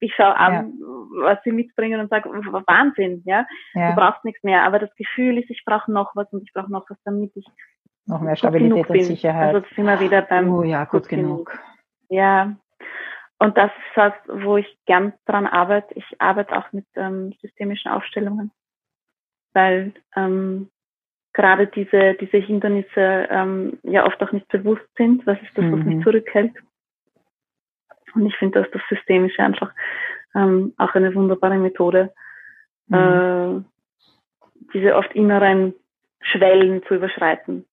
ich 0.00 0.14
schaue 0.14 0.36
an, 0.36 0.52
ja. 0.52 1.24
was 1.24 1.38
sie 1.44 1.52
mitbringen 1.52 2.00
und 2.00 2.10
sage, 2.10 2.28
Wahnsinn, 2.30 3.22
ja. 3.24 3.46
ja. 3.74 3.90
Du 3.90 3.96
brauchst 3.96 4.24
nichts 4.24 4.42
mehr. 4.42 4.62
Aber 4.64 4.78
das 4.78 4.94
Gefühl 4.96 5.38
ist, 5.38 5.50
ich 5.50 5.64
brauche 5.64 5.90
noch 5.90 6.14
was 6.14 6.32
und 6.32 6.42
ich 6.42 6.52
brauche 6.52 6.70
noch 6.70 6.88
was, 6.88 6.98
damit 7.04 7.32
ich 7.34 7.46
noch 8.06 8.20
mehr 8.20 8.36
Stabilität 8.36 8.88
und 8.88 9.02
Sicherheit. 9.02 9.54
Also 9.54 9.66
sind 9.74 9.84
wir 9.84 10.00
wieder 10.00 10.22
beim 10.22 10.52
oh 10.52 10.62
ja, 10.62 10.84
gut, 10.84 11.02
gut 11.02 11.08
genug. 11.10 11.50
genug. 11.50 11.60
Ja, 12.08 12.56
und 13.38 13.56
das 13.56 13.70
ist 13.70 13.96
was, 13.96 14.12
wo 14.26 14.56
ich 14.56 14.78
gern 14.86 15.12
dran 15.26 15.46
arbeite. 15.46 15.94
Ich 15.94 16.04
arbeite 16.18 16.56
auch 16.56 16.72
mit 16.72 16.86
ähm, 16.96 17.32
systemischen 17.40 17.90
Aufstellungen, 17.90 18.50
weil 19.52 19.92
ähm, 20.16 20.68
gerade 21.32 21.66
diese, 21.66 22.14
diese 22.14 22.38
Hindernisse 22.38 23.28
ähm, 23.30 23.78
ja 23.82 24.06
oft 24.06 24.22
auch 24.22 24.32
nicht 24.32 24.48
bewusst 24.48 24.88
sind. 24.96 25.26
Was 25.26 25.40
ist 25.42 25.56
das, 25.56 25.64
was 25.64 25.80
mhm. 25.80 25.96
mich 25.96 26.04
zurückhält? 26.04 26.52
Und 28.14 28.26
ich 28.26 28.36
finde, 28.36 28.60
dass 28.60 28.70
das 28.72 28.82
Systemische 28.88 29.42
einfach 29.42 29.72
ähm, 30.34 30.74
auch 30.78 30.94
eine 30.94 31.14
wunderbare 31.14 31.58
Methode, 31.58 32.12
mhm. 32.86 32.96
äh, 32.96 33.62
diese 34.74 34.96
oft 34.96 35.12
inneren 35.14 35.74
Schwellen 36.20 36.82
zu 36.84 36.96
überschreiten 36.96 37.64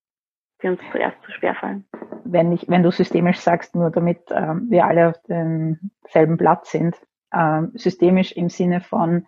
die 0.61 0.67
uns 0.67 0.79
zuerst 0.91 1.17
zu 1.23 1.31
schwer 1.31 1.55
fallen. 1.55 1.85
Wenn, 2.23 2.51
ich, 2.51 2.67
wenn 2.67 2.83
du 2.83 2.91
systemisch 2.91 3.37
sagst, 3.37 3.75
nur 3.75 3.91
damit 3.91 4.19
ähm, 4.31 4.67
wir 4.69 4.85
alle 4.85 5.09
auf 5.09 5.21
demselben 5.27 6.37
Platz 6.37 6.71
sind, 6.71 6.95
ähm, 7.33 7.71
systemisch 7.75 8.31
im 8.31 8.49
Sinne 8.49 8.81
von, 8.81 9.27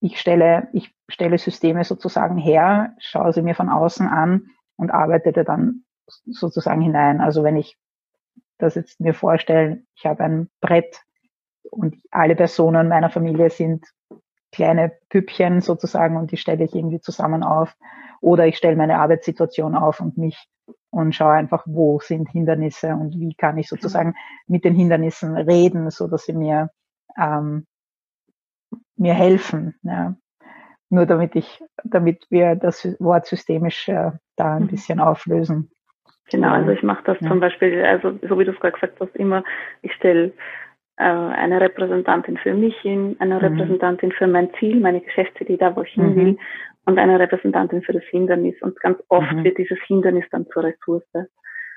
ich 0.00 0.20
stelle, 0.20 0.68
ich 0.72 0.94
stelle 1.08 1.38
Systeme 1.38 1.84
sozusagen 1.84 2.36
her, 2.38 2.94
schaue 2.98 3.32
sie 3.32 3.42
mir 3.42 3.54
von 3.54 3.68
außen 3.68 4.06
an 4.06 4.50
und 4.76 4.90
arbeite 4.90 5.32
da 5.32 5.44
dann 5.44 5.84
sozusagen 6.06 6.82
hinein. 6.82 7.20
Also 7.20 7.42
wenn 7.42 7.56
ich 7.56 7.76
das 8.58 8.74
jetzt 8.74 9.00
mir 9.00 9.14
vorstelle, 9.14 9.82
ich 9.94 10.06
habe 10.06 10.24
ein 10.24 10.50
Brett 10.60 11.02
und 11.70 11.96
alle 12.10 12.36
Personen 12.36 12.88
meiner 12.88 13.10
Familie 13.10 13.50
sind 13.50 13.86
kleine 14.52 14.92
Püppchen 15.08 15.60
sozusagen 15.60 16.16
und 16.16 16.30
die 16.30 16.36
stelle 16.36 16.64
ich 16.64 16.74
irgendwie 16.74 17.00
zusammen 17.00 17.42
auf. 17.42 17.76
Oder 18.20 18.46
ich 18.46 18.56
stelle 18.56 18.76
meine 18.76 18.98
Arbeitssituation 18.98 19.74
auf 19.74 20.00
und 20.00 20.16
mich 20.16 20.48
und 20.90 21.14
schaue 21.14 21.32
einfach, 21.32 21.64
wo 21.66 22.00
sind 22.00 22.30
Hindernisse 22.30 22.94
und 22.94 23.18
wie 23.20 23.34
kann 23.34 23.58
ich 23.58 23.68
sozusagen 23.68 24.14
mit 24.46 24.64
den 24.64 24.74
Hindernissen 24.74 25.36
reden, 25.36 25.90
so 25.90 26.08
dass 26.08 26.24
sie 26.24 26.32
mir 26.32 26.70
ähm, 27.18 27.66
mir 28.96 29.14
helfen. 29.14 29.74
Ja. 29.82 30.14
Nur 30.88 31.06
damit 31.06 31.34
ich, 31.34 31.62
damit 31.84 32.26
wir 32.30 32.54
das 32.54 32.84
Wort 33.00 33.26
systemisch 33.26 33.88
äh, 33.88 34.12
da 34.36 34.56
ein 34.56 34.64
mhm. 34.64 34.68
bisschen 34.68 35.00
auflösen. 35.00 35.70
Genau, 36.30 36.50
also 36.50 36.70
ich 36.70 36.82
mache 36.82 37.04
das 37.04 37.20
ja. 37.20 37.28
zum 37.28 37.40
Beispiel, 37.40 37.84
also 37.84 38.18
so 38.28 38.38
wie 38.38 38.44
du 38.44 38.50
es 38.50 38.60
gerade 38.60 38.72
gesagt 38.72 38.98
hast, 39.00 39.14
immer, 39.14 39.44
ich 39.82 39.92
stelle 39.92 40.32
äh, 40.96 41.04
eine 41.04 41.60
Repräsentantin 41.60 42.36
für 42.38 42.54
mich 42.54 42.76
hin, 42.80 43.16
eine 43.20 43.36
mhm. 43.36 43.40
Repräsentantin 43.40 44.12
für 44.12 44.26
mein 44.26 44.50
Ziel, 44.58 44.80
meine 44.80 45.00
Geschäftsidee, 45.00 45.56
da 45.56 45.74
wo 45.76 45.82
ich 45.82 45.92
hin 45.92 46.16
will, 46.16 46.32
mhm 46.32 46.38
und 46.86 46.98
eine 46.98 47.18
Repräsentantin 47.18 47.82
für 47.82 47.92
das 47.92 48.04
Hindernis. 48.04 48.54
Und 48.62 48.80
ganz 48.80 48.98
oft 49.08 49.30
mhm. 49.32 49.44
wird 49.44 49.58
dieses 49.58 49.78
Hindernis 49.86 50.24
dann 50.30 50.46
zur 50.46 50.64
Ressource. 50.64 51.04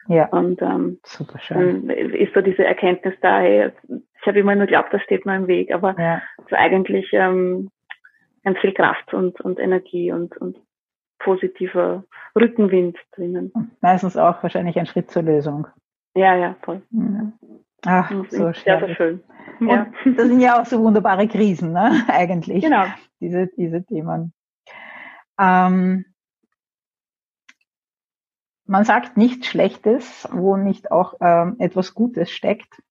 Ja. 0.10 0.26
Und 0.30 0.60
ähm, 0.64 1.00
dann 1.50 1.90
ist 1.92 2.34
so 2.34 2.42
diese 2.42 2.66
Erkenntnis 2.66 3.14
da, 3.22 3.40
hey, 3.40 3.72
ich 3.88 4.28
habe 4.28 4.40
immer 4.40 4.56
nur 4.56 4.66
geglaubt, 4.66 4.92
das 4.92 5.04
steht 5.04 5.26
mir 5.26 5.36
im 5.36 5.48
Weg, 5.48 5.72
aber 5.72 5.96
ja. 6.00 6.22
so 6.50 6.56
eigentlich 6.56 7.08
ähm, 7.14 7.70
ganz 8.44 8.58
viel 8.58 8.74
Kraft 8.74 9.14
und, 9.14 9.40
und 9.40 9.60
Energie 9.60 10.12
und, 10.12 10.36
und 10.38 10.58
positiver 11.20 12.04
Rückenwind 12.36 12.98
drinnen. 13.12 13.52
meistens 13.82 14.18
auch 14.18 14.42
wahrscheinlich 14.42 14.80
ein 14.80 14.88
Schritt 14.88 15.12
zur 15.12 15.22
Lösung. 15.22 15.68
Ja, 16.16 16.36
ja, 16.36 16.56
voll. 16.64 16.82
Ja. 16.90 17.32
Ach, 17.86 18.12
so 18.30 18.52
schön. 18.52 18.64
Sehr, 18.64 18.80
sehr 18.80 18.96
schön. 18.96 19.24
Ja. 19.60 19.88
das 20.18 20.28
sind 20.28 20.40
ja 20.42 20.60
auch 20.60 20.66
so 20.66 20.82
wunderbare 20.82 21.28
Krisen, 21.28 21.72
ne? 21.72 22.04
eigentlich. 22.08 22.64
Genau. 22.64 22.86
Diese, 23.20 23.48
diese 23.56 23.86
Themen. 23.86 24.34
Ähm, 25.40 26.06
man 28.70 28.86
sagt 28.86 29.18
nichts 29.18 29.48
Schlechtes, 29.48 30.30
wo 30.32 30.56
nicht 30.56 30.92
auch 30.92 31.16
ähm, 31.22 31.56
etwas 31.58 31.96
Gutes 31.96 32.30
steckt. 32.30 32.84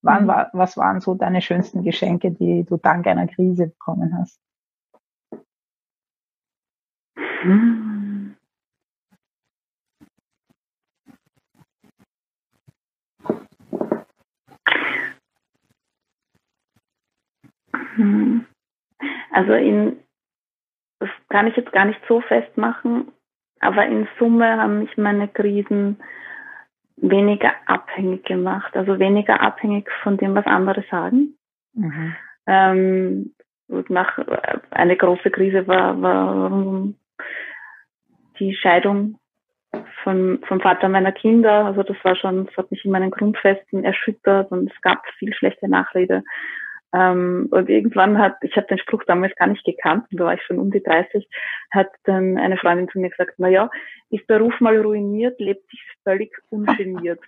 Wann 0.00 0.24
mhm. 0.24 0.28
war, 0.28 0.50
was 0.54 0.78
waren 0.78 1.00
so 1.00 1.14
deine 1.14 1.42
schönsten 1.42 1.82
Geschenke, 1.82 2.30
die 2.30 2.64
du 2.64 2.78
dank 2.78 3.06
einer 3.06 3.26
Krise 3.26 3.66
bekommen 3.66 4.16
hast? 4.18 4.40
Mhm. 7.44 8.36
Also 19.30 19.52
in 19.52 20.00
das 20.98 21.10
kann 21.28 21.46
ich 21.46 21.56
jetzt 21.56 21.72
gar 21.72 21.84
nicht 21.84 22.00
so 22.08 22.22
festmachen, 22.22 23.12
aber 23.60 23.86
in 23.86 24.08
Summe 24.18 24.58
haben 24.58 24.80
mich 24.80 24.96
meine 24.96 25.28
Krisen 25.28 25.98
weniger 26.96 27.52
abhängig 27.66 28.24
gemacht, 28.24 28.76
also 28.76 28.98
weniger 28.98 29.40
abhängig 29.40 29.88
von 30.02 30.16
dem, 30.16 30.34
was 30.34 30.46
andere 30.46 30.84
sagen. 30.90 31.36
Mhm. 31.74 32.16
Ähm, 32.46 33.34
nach, 33.68 34.18
eine 34.70 34.96
große 34.96 35.30
Krise 35.30 35.66
war, 35.66 36.00
war 36.00 36.88
die 38.38 38.54
Scheidung 38.54 39.18
von, 40.02 40.40
vom 40.46 40.60
Vater 40.60 40.88
meiner 40.88 41.12
Kinder. 41.12 41.66
Also 41.66 41.82
das 41.82 41.96
war 42.02 42.16
schon, 42.16 42.46
das 42.46 42.56
hat 42.56 42.70
mich 42.70 42.84
in 42.84 42.92
meinen 42.92 43.10
Grundfesten 43.10 43.84
erschüttert 43.84 44.50
und 44.52 44.70
es 44.70 44.80
gab 44.82 45.04
viel 45.18 45.34
schlechte 45.34 45.68
Nachrede. 45.68 46.22
Ähm, 46.94 47.48
und 47.50 47.68
irgendwann 47.68 48.18
hat, 48.18 48.36
ich 48.42 48.56
habe 48.56 48.66
den 48.68 48.78
Spruch 48.78 49.02
damals 49.04 49.34
gar 49.36 49.48
nicht 49.48 49.64
gekannt, 49.64 50.06
da 50.10 50.24
war 50.24 50.34
ich 50.34 50.42
schon 50.42 50.58
um 50.58 50.70
die 50.70 50.82
30, 50.82 51.28
hat 51.70 51.88
dann 52.04 52.38
eine 52.38 52.56
Freundin 52.56 52.88
zu 52.88 52.98
mir 52.98 53.10
gesagt, 53.10 53.34
na 53.38 53.48
ja, 53.48 53.70
ist 54.10 54.28
der 54.30 54.40
Ruf 54.40 54.60
mal 54.60 54.80
ruiniert, 54.80 55.38
lebt 55.40 55.68
sich 55.70 55.80
völlig 56.04 56.32
ungeniert. 56.50 57.20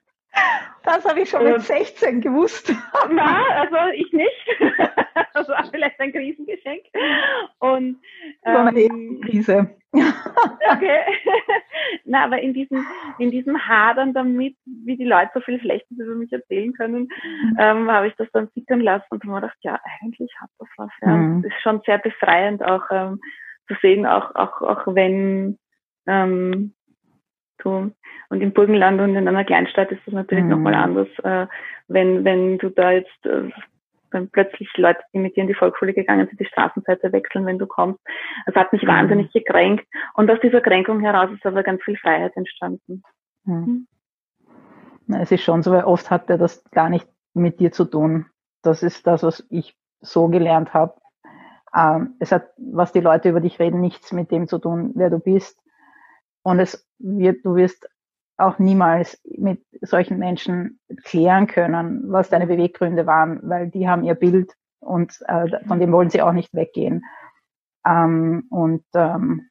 Das 0.85 1.05
habe 1.05 1.21
ich 1.21 1.29
schon 1.29 1.45
mit 1.45 1.61
16 1.61 2.21
gewusst. 2.21 2.73
Na, 3.11 3.43
also 3.57 3.77
ich 3.95 4.13
nicht. 4.13 4.61
Das 5.35 5.49
war 5.49 5.65
vielleicht 5.71 6.01
ein 6.01 6.13
Krisengeschenk. 6.13 6.85
Und 7.59 8.01
ähm, 8.45 9.21
so 9.23 9.29
Krise. 9.29 9.77
okay. 9.93 11.01
Na, 12.05 12.25
aber 12.25 12.41
in 12.41 12.55
diesem, 12.55 12.85
in 13.19 13.31
diesem 13.31 13.69
Hadern 13.69 14.15
damit, 14.15 14.57
wie 14.65 14.97
die 14.97 15.05
Leute 15.05 15.31
so 15.35 15.41
viel 15.41 15.61
Schlechtes 15.61 15.97
über 15.99 16.15
mich 16.15 16.33
erzählen 16.33 16.73
können, 16.73 17.09
mhm. 17.23 17.57
ähm, 17.59 17.91
habe 17.91 18.09
ich 18.09 18.15
das 18.17 18.29
dann 18.33 18.49
sickern 18.55 18.81
lassen 18.81 19.07
und 19.11 19.23
habe 19.23 19.33
mir 19.33 19.41
gedacht, 19.41 19.59
ja, 19.61 19.79
eigentlich 20.01 20.33
hat 20.41 20.51
das 20.59 20.69
was. 20.77 20.91
Ja. 21.03 21.09
Mhm. 21.09 21.43
Das 21.43 21.53
ist 21.53 21.63
schon 21.63 21.83
sehr 21.85 21.99
befreiend 21.99 22.65
auch 22.65 22.85
ähm, 22.91 23.21
zu 23.69 23.75
sehen, 23.81 24.07
auch, 24.07 24.35
auch, 24.35 24.63
auch 24.63 24.95
wenn 24.95 25.59
ähm, 26.07 26.75
du 27.59 27.93
und 28.31 28.41
im 28.41 28.53
Burgenland 28.53 29.01
und 29.01 29.15
in 29.15 29.29
einer 29.29 29.45
Kleinstadt 29.45 29.91
ist 29.91 30.03
das 30.07 30.15
natürlich 30.15 30.45
mhm. 30.45 30.51
nochmal 30.51 30.75
anders, 30.75 31.09
äh, 31.23 31.47
wenn, 31.89 32.25
wenn 32.25 32.59
du 32.59 32.71
da 32.71 32.93
jetzt 32.93 33.27
äh, 33.27 33.51
wenn 34.11 34.31
plötzlich 34.31 34.69
Leute, 34.77 35.01
die 35.13 35.19
mit 35.19 35.37
dir 35.37 35.43
in 35.43 35.49
die 35.49 35.55
Volksschule 35.55 35.93
gegangen 35.93 36.27
sind, 36.27 36.41
die 36.41 36.47
Straßenseite 36.47 37.13
wechseln, 37.13 37.47
wenn 37.47 37.59
du 37.59 37.67
kommst. 37.67 38.01
Es 38.47 38.55
hat 38.55 38.73
mich 38.73 38.83
mhm. 38.83 38.89
wahnsinnig 38.89 39.33
gekränkt. 39.33 39.87
Und 40.15 40.31
aus 40.31 40.39
dieser 40.43 40.61
Kränkung 40.61 41.01
heraus 41.01 41.31
ist 41.33 41.45
aber 41.45 41.63
ganz 41.63 41.83
viel 41.83 41.97
Freiheit 41.97 42.37
entstanden. 42.37 43.03
Mhm. 43.45 43.87
Es 45.21 45.33
ist 45.33 45.43
schon 45.43 45.63
so, 45.63 45.73
weil 45.73 45.85
oft 45.85 46.11
hat 46.11 46.29
er 46.29 46.39
das 46.39 46.63
gar 46.71 46.91
nicht 46.91 47.09
mit 47.35 47.61
dir 47.61 47.73
zu 47.73 47.85
tun. 47.85 48.27
Das 48.63 48.83
ist 48.83 49.07
das, 49.07 49.23
was 49.23 49.47
ich 49.51 49.77
so 50.01 50.29
gelernt 50.29 50.75
habe. 50.75 50.95
Ähm, 51.75 52.15
es 52.19 52.33
hat, 52.33 52.51
was 52.57 52.93
die 52.93 53.01
Leute 53.01 53.31
über 53.31 53.41
dich 53.41 53.59
reden, 53.59 53.81
nichts 53.81 54.13
mit 54.13 54.31
dem 54.31 54.49
zu 54.49 54.59
tun, 54.59 54.93
wer 54.95 55.11
du 55.11 55.19
bist. 55.19 55.61
Und 56.43 56.61
es 56.61 56.87
wird, 56.99 57.45
du 57.45 57.57
wirst 57.57 57.89
auch 58.37 58.59
niemals 58.59 59.21
mit 59.25 59.65
solchen 59.83 60.19
Menschen 60.19 60.81
klären 61.05 61.47
können, 61.47 62.05
was 62.11 62.29
deine 62.29 62.47
Beweggründe 62.47 63.07
waren, 63.07 63.41
weil 63.43 63.69
die 63.69 63.89
haben 63.89 64.05
ihr 64.05 64.15
Bild 64.15 64.53
und 64.81 65.19
äh, 65.27 65.65
von 65.67 65.81
dem 65.81 65.93
wollen 65.93 66.11
sie 66.11 66.23
auch 66.23 66.33
nicht 66.33 66.55
weggehen. 66.55 67.05
Ähm, 67.85 68.47
und 68.51 68.85
ähm, 68.95 69.49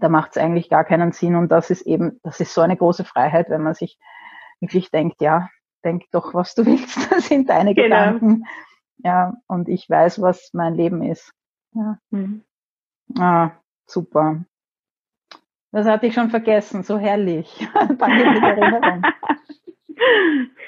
da 0.00 0.08
macht 0.08 0.32
es 0.32 0.38
eigentlich 0.38 0.70
gar 0.70 0.84
keinen 0.84 1.12
Sinn. 1.12 1.36
Und 1.36 1.50
das 1.50 1.70
ist 1.70 1.82
eben, 1.82 2.18
das 2.22 2.40
ist 2.40 2.54
so 2.54 2.60
eine 2.60 2.76
große 2.76 3.04
Freiheit, 3.04 3.50
wenn 3.50 3.62
man 3.62 3.74
sich 3.74 3.98
wirklich 4.60 4.90
denkt, 4.90 5.20
ja, 5.20 5.48
denk 5.84 6.04
doch, 6.10 6.34
was 6.34 6.54
du 6.54 6.66
willst, 6.66 7.10
das 7.10 7.28
sind 7.28 7.48
deine 7.48 7.74
genau. 7.74 7.96
Gedanken. 7.96 8.44
Ja, 8.98 9.34
und 9.46 9.68
ich 9.68 9.88
weiß, 9.88 10.20
was 10.20 10.50
mein 10.52 10.74
Leben 10.74 11.02
ist. 11.02 11.32
Ja. 11.72 11.98
Mhm. 12.10 12.42
Ah, 13.18 13.52
super. 13.86 14.44
Das 15.78 15.86
hatte 15.86 16.08
ich 16.08 16.14
schon 16.14 16.28
vergessen, 16.28 16.82
so 16.82 16.98
herrlich. 16.98 17.68
Danke 17.74 17.98
für 17.98 18.40
die 18.40 18.46
Erinnerung. 18.46 19.02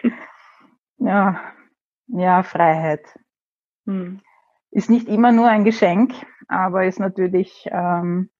ja, 0.98 1.40
ja, 2.06 2.42
Freiheit. 2.44 3.18
Hm. 3.86 4.20
Ist 4.70 4.88
nicht 4.88 5.08
immer 5.08 5.32
nur 5.32 5.48
ein 5.48 5.64
Geschenk, 5.64 6.14
aber 6.46 6.84
ist 6.84 7.00
natürlich 7.00 7.66
ähm, 7.72 8.30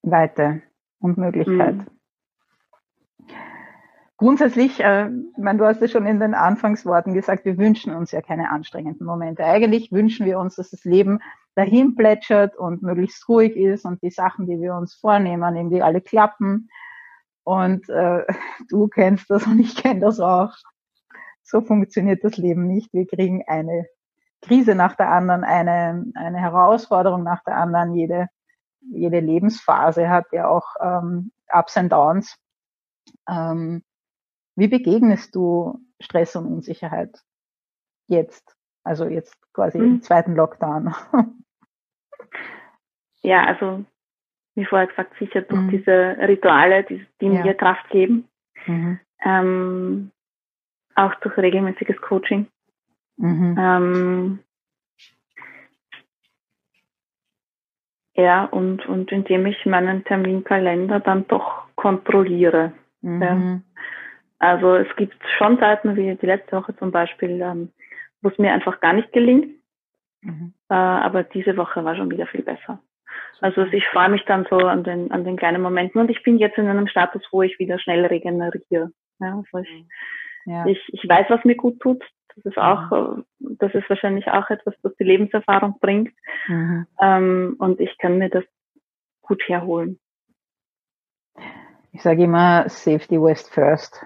Weite 0.00 0.62
und 1.00 1.18
Möglichkeit. 1.18 1.76
Mhm. 1.76 1.86
Grundsätzlich, 4.16 4.80
äh, 4.80 5.08
ich 5.08 5.36
meine, 5.36 5.58
du 5.58 5.66
hast 5.66 5.82
es 5.82 5.90
schon 5.90 6.06
in 6.06 6.18
den 6.18 6.32
Anfangsworten 6.32 7.12
gesagt, 7.12 7.44
wir 7.44 7.58
wünschen 7.58 7.94
uns 7.94 8.10
ja 8.10 8.22
keine 8.22 8.48
anstrengenden 8.48 9.06
Momente. 9.06 9.44
Eigentlich 9.44 9.92
wünschen 9.92 10.24
wir 10.24 10.38
uns, 10.38 10.54
dass 10.54 10.70
das 10.70 10.84
Leben 10.84 11.20
dahin 11.54 11.94
plätschert 11.94 12.56
und 12.56 12.82
möglichst 12.82 13.28
ruhig 13.28 13.56
ist 13.56 13.84
und 13.84 14.02
die 14.02 14.10
Sachen, 14.10 14.46
die 14.46 14.60
wir 14.60 14.74
uns 14.74 14.94
vornehmen, 14.94 15.56
irgendwie 15.56 15.82
alle 15.82 16.00
klappen. 16.00 16.68
Und 17.44 17.88
äh, 17.88 18.24
du 18.68 18.88
kennst 18.88 19.30
das 19.30 19.46
und 19.46 19.60
ich 19.60 19.76
kenne 19.76 20.00
das 20.00 20.20
auch. 20.20 20.54
So 21.42 21.60
funktioniert 21.60 22.24
das 22.24 22.36
Leben 22.36 22.66
nicht. 22.66 22.92
Wir 22.92 23.06
kriegen 23.06 23.44
eine 23.46 23.86
Krise 24.40 24.74
nach 24.74 24.96
der 24.96 25.10
anderen, 25.10 25.44
eine, 25.44 26.04
eine 26.14 26.38
Herausforderung 26.38 27.22
nach 27.22 27.42
der 27.44 27.56
anderen. 27.56 27.94
Jede, 27.94 28.28
jede 28.80 29.20
Lebensphase 29.20 30.08
hat 30.08 30.26
ja 30.32 30.48
auch 30.48 30.74
ähm, 30.80 31.32
Ups 31.52 31.76
und 31.76 31.90
Downs. 31.90 32.36
Ähm, 33.28 33.82
wie 34.56 34.68
begegnest 34.68 35.34
du 35.34 35.80
Stress 36.00 36.36
und 36.36 36.46
Unsicherheit 36.46 37.22
jetzt? 38.06 38.56
Also 38.84 39.06
jetzt 39.06 39.36
quasi 39.52 39.78
hm. 39.78 39.84
im 39.84 40.02
zweiten 40.02 40.34
Lockdown. 40.34 40.94
Ja, 43.22 43.44
also 43.44 43.84
wie 44.54 44.64
vorher 44.64 44.86
gesagt, 44.86 45.14
sicher 45.18 45.42
durch 45.42 45.60
mhm. 45.60 45.70
diese 45.70 46.16
Rituale, 46.20 46.84
die, 46.84 47.04
die 47.20 47.26
ja. 47.26 47.42
mir 47.42 47.54
Kraft 47.54 47.88
geben. 47.90 48.28
Mhm. 48.66 49.00
Ähm, 49.24 50.10
auch 50.94 51.14
durch 51.16 51.36
regelmäßiges 51.36 52.00
Coaching. 52.00 52.46
Mhm. 53.16 53.56
Ähm, 53.58 54.38
ja, 58.14 58.44
und, 58.44 58.86
und 58.86 59.10
indem 59.10 59.46
ich 59.46 59.66
meinen 59.66 60.04
Terminkalender 60.04 61.00
dann 61.00 61.26
doch 61.26 61.66
kontrolliere. 61.74 62.72
Ja. 63.02 63.34
Mhm. 63.34 63.62
Also 64.38 64.74
es 64.76 64.94
gibt 64.96 65.16
schon 65.38 65.58
Zeiten, 65.58 65.96
wie 65.96 66.14
die 66.14 66.26
letzte 66.26 66.56
Woche 66.56 66.76
zum 66.76 66.92
Beispiel, 66.92 67.40
ähm, 67.40 67.72
wo 68.20 68.28
es 68.28 68.38
mir 68.38 68.52
einfach 68.52 68.80
gar 68.80 68.92
nicht 68.92 69.12
gelingt. 69.12 69.48
Mhm. 70.24 70.54
Äh, 70.68 70.74
aber 70.74 71.22
diese 71.22 71.56
Woche 71.56 71.84
war 71.84 71.96
schon 71.96 72.10
wieder 72.10 72.26
viel 72.26 72.42
besser. 72.42 72.80
Also 73.40 73.62
ich 73.64 73.86
freue 73.88 74.08
mich 74.08 74.24
dann 74.24 74.46
so 74.48 74.56
an 74.56 74.84
den, 74.84 75.10
an 75.12 75.24
den 75.24 75.36
kleinen 75.36 75.62
Momenten 75.62 76.00
und 76.00 76.10
ich 76.10 76.22
bin 76.22 76.38
jetzt 76.38 76.58
in 76.58 76.66
einem 76.66 76.88
Status, 76.88 77.22
wo 77.30 77.42
ich 77.42 77.58
wieder 77.58 77.78
schnell 77.78 78.04
regeneriere. 78.06 78.90
Ja, 79.20 79.36
also 79.36 79.58
ich, 79.58 79.86
ja. 80.46 80.66
ich, 80.66 80.80
ich 80.92 81.08
weiß, 81.08 81.26
was 81.28 81.44
mir 81.44 81.56
gut 81.56 81.78
tut. 81.80 82.02
Das 82.34 82.44
ist 82.46 82.58
auch, 82.58 82.90
mhm. 82.90 83.24
das 83.38 83.74
ist 83.74 83.88
wahrscheinlich 83.88 84.26
auch 84.28 84.50
etwas, 84.50 84.74
was 84.82 84.94
die 84.96 85.04
Lebenserfahrung 85.04 85.78
bringt. 85.80 86.12
Mhm. 86.48 86.86
Ähm, 87.00 87.56
und 87.58 87.80
ich 87.80 87.96
kann 87.98 88.18
mir 88.18 88.30
das 88.30 88.44
gut 89.22 89.42
herholen. 89.46 90.00
Ich 91.92 92.02
sage 92.02 92.24
immer 92.24 92.68
Safety 92.68 93.20
West 93.20 93.52
First. 93.52 94.04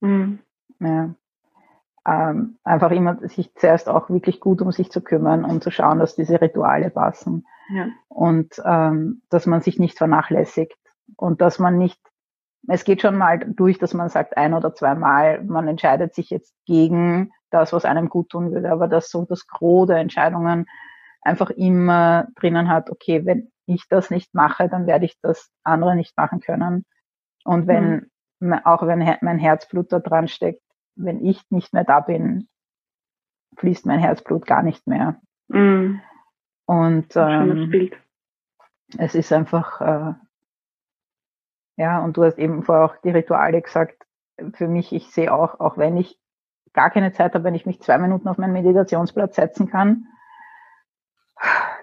Mhm. 0.00 0.38
Ja. 0.80 1.14
Ähm, 2.08 2.56
einfach 2.64 2.90
immer 2.90 3.18
sich 3.28 3.54
zuerst 3.54 3.86
auch 3.88 4.08
wirklich 4.08 4.40
gut 4.40 4.62
um 4.62 4.72
sich 4.72 4.90
zu 4.90 5.02
kümmern 5.02 5.44
und 5.44 5.62
zu 5.62 5.70
schauen, 5.70 5.98
dass 5.98 6.16
diese 6.16 6.40
Rituale 6.40 6.88
passen. 6.88 7.46
Ja. 7.68 7.88
Und 8.08 8.62
ähm, 8.64 9.20
dass 9.28 9.44
man 9.44 9.60
sich 9.60 9.78
nicht 9.78 9.98
vernachlässigt 9.98 10.78
und 11.16 11.42
dass 11.42 11.58
man 11.58 11.76
nicht, 11.76 12.00
es 12.66 12.84
geht 12.84 13.02
schon 13.02 13.16
mal 13.16 13.38
durch, 13.38 13.78
dass 13.78 13.92
man 13.92 14.08
sagt 14.08 14.38
ein 14.38 14.54
oder 14.54 14.74
zweimal, 14.74 15.44
man 15.44 15.68
entscheidet 15.68 16.14
sich 16.14 16.30
jetzt 16.30 16.54
gegen 16.64 17.30
das, 17.50 17.74
was 17.74 17.84
einem 17.84 18.08
gut 18.08 18.30
tun 18.30 18.52
würde, 18.52 18.72
aber 18.72 18.88
dass 18.88 19.10
so 19.10 19.26
das 19.26 19.46
Gros 19.46 19.88
der 19.88 19.98
Entscheidungen 19.98 20.64
einfach 21.20 21.50
immer 21.50 22.28
drinnen 22.36 22.70
hat, 22.70 22.90
okay, 22.90 23.26
wenn 23.26 23.50
ich 23.66 23.86
das 23.90 24.08
nicht 24.08 24.34
mache, 24.34 24.70
dann 24.70 24.86
werde 24.86 25.04
ich 25.04 25.18
das 25.20 25.50
andere 25.62 25.94
nicht 25.94 26.16
machen 26.16 26.40
können. 26.40 26.86
Und 27.44 27.66
wenn, 27.66 28.08
mhm. 28.40 28.54
auch 28.64 28.86
wenn 28.86 29.16
mein 29.20 29.38
Herzblut 29.38 29.92
da 29.92 29.98
dran 29.98 30.26
steckt, 30.26 30.62
wenn 30.98 31.24
ich 31.24 31.42
nicht 31.50 31.72
mehr 31.72 31.84
da 31.84 32.00
bin, 32.00 32.48
fließt 33.56 33.86
mein 33.86 33.98
Herzblut 33.98 34.46
gar 34.46 34.62
nicht 34.62 34.86
mehr. 34.86 35.20
Mhm. 35.48 36.00
Und 36.66 37.16
ähm, 37.16 37.90
es 38.98 39.14
ist 39.14 39.32
einfach, 39.32 39.80
äh, 39.80 40.14
ja, 41.76 42.00
und 42.00 42.16
du 42.16 42.24
hast 42.24 42.38
eben 42.38 42.62
vorher 42.62 42.84
auch 42.84 42.96
die 42.96 43.10
Rituale 43.10 43.62
gesagt. 43.62 44.04
Für 44.54 44.68
mich, 44.68 44.92
ich 44.92 45.10
sehe 45.10 45.32
auch, 45.32 45.60
auch 45.60 45.78
wenn 45.78 45.96
ich 45.96 46.18
gar 46.72 46.90
keine 46.90 47.12
Zeit 47.12 47.34
habe, 47.34 47.44
wenn 47.44 47.54
ich 47.54 47.66
mich 47.66 47.80
zwei 47.80 47.98
Minuten 47.98 48.28
auf 48.28 48.38
meinen 48.38 48.52
Meditationsplatz 48.52 49.36
setzen 49.36 49.68
kann, 49.68 50.06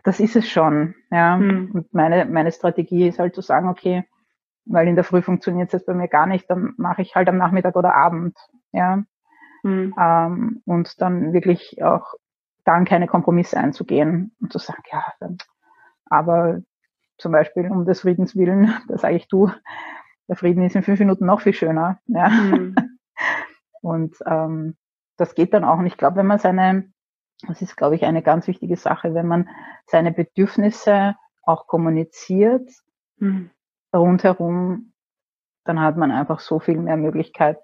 das 0.04 0.20
ist 0.20 0.36
es 0.36 0.48
schon. 0.48 0.96
Ja. 1.12 1.38
Mhm. 1.38 1.72
Und 1.74 1.94
meine, 1.94 2.26
meine 2.26 2.52
Strategie 2.52 3.08
ist 3.08 3.20
halt 3.20 3.36
zu 3.36 3.42
sagen, 3.42 3.68
okay, 3.68 4.06
weil 4.66 4.88
in 4.88 4.96
der 4.96 5.04
Früh 5.04 5.22
funktioniert 5.22 5.68
es 5.68 5.74
jetzt 5.74 5.86
bei 5.86 5.94
mir 5.94 6.08
gar 6.08 6.28
nicht, 6.28 6.50
dann 6.50 6.74
mache 6.78 7.02
ich 7.02 7.16
halt 7.16 7.28
am 7.30 7.38
Nachmittag 7.38 7.76
oder 7.76 7.96
Abend. 7.96 8.38
Ja. 8.76 9.04
Mhm. 9.64 9.96
Ähm, 10.00 10.62
und 10.66 11.02
dann 11.02 11.34
wirklich 11.34 11.82
auch 11.84 12.14
dann 12.66 12.86
keine 12.86 13.08
Kompromisse 13.08 13.58
einzugehen 13.58 14.36
und 14.42 14.52
zu 14.52 14.60
sagen, 14.60 14.84
ja, 14.92 15.04
aber 16.08 16.60
zum 17.18 17.32
Beispiel 17.32 17.72
um 17.72 17.86
des 17.86 18.02
Friedens 18.02 18.36
willen, 18.36 18.74
da 18.88 18.98
sage 18.98 19.16
ich 19.16 19.28
du, 19.28 19.50
der 20.28 20.36
Frieden 20.36 20.64
ist 20.64 20.76
in 20.76 20.84
fünf 20.84 21.00
Minuten 21.00 21.26
noch 21.26 21.42
viel 21.42 21.54
schöner. 21.54 22.00
Ja. 22.08 22.30
Mhm. 22.30 22.76
Und 23.82 24.16
ähm, 24.26 24.76
das 25.18 25.36
geht 25.36 25.54
dann 25.54 25.64
auch. 25.64 25.78
Und 25.78 25.86
ich 25.86 25.98
glaube, 25.98 26.18
wenn 26.18 26.26
man 26.26 26.40
seine, 26.40 26.92
das 27.48 27.62
ist, 27.62 27.76
glaube 27.76 27.96
ich, 27.96 28.04
eine 28.04 28.24
ganz 28.24 28.48
wichtige 28.48 28.76
Sache, 28.76 29.14
wenn 29.14 29.28
man 29.28 29.48
seine 29.86 30.12
Bedürfnisse 30.12 31.16
auch 31.44 31.68
kommuniziert 31.68 32.68
mhm. 33.18 33.52
rundherum, 33.96 34.94
dann 35.64 35.80
hat 35.80 35.98
man 35.98 36.12
einfach 36.12 36.40
so 36.40 36.60
viel 36.60 36.80
mehr 36.80 36.98
Möglichkeit, 36.98 37.60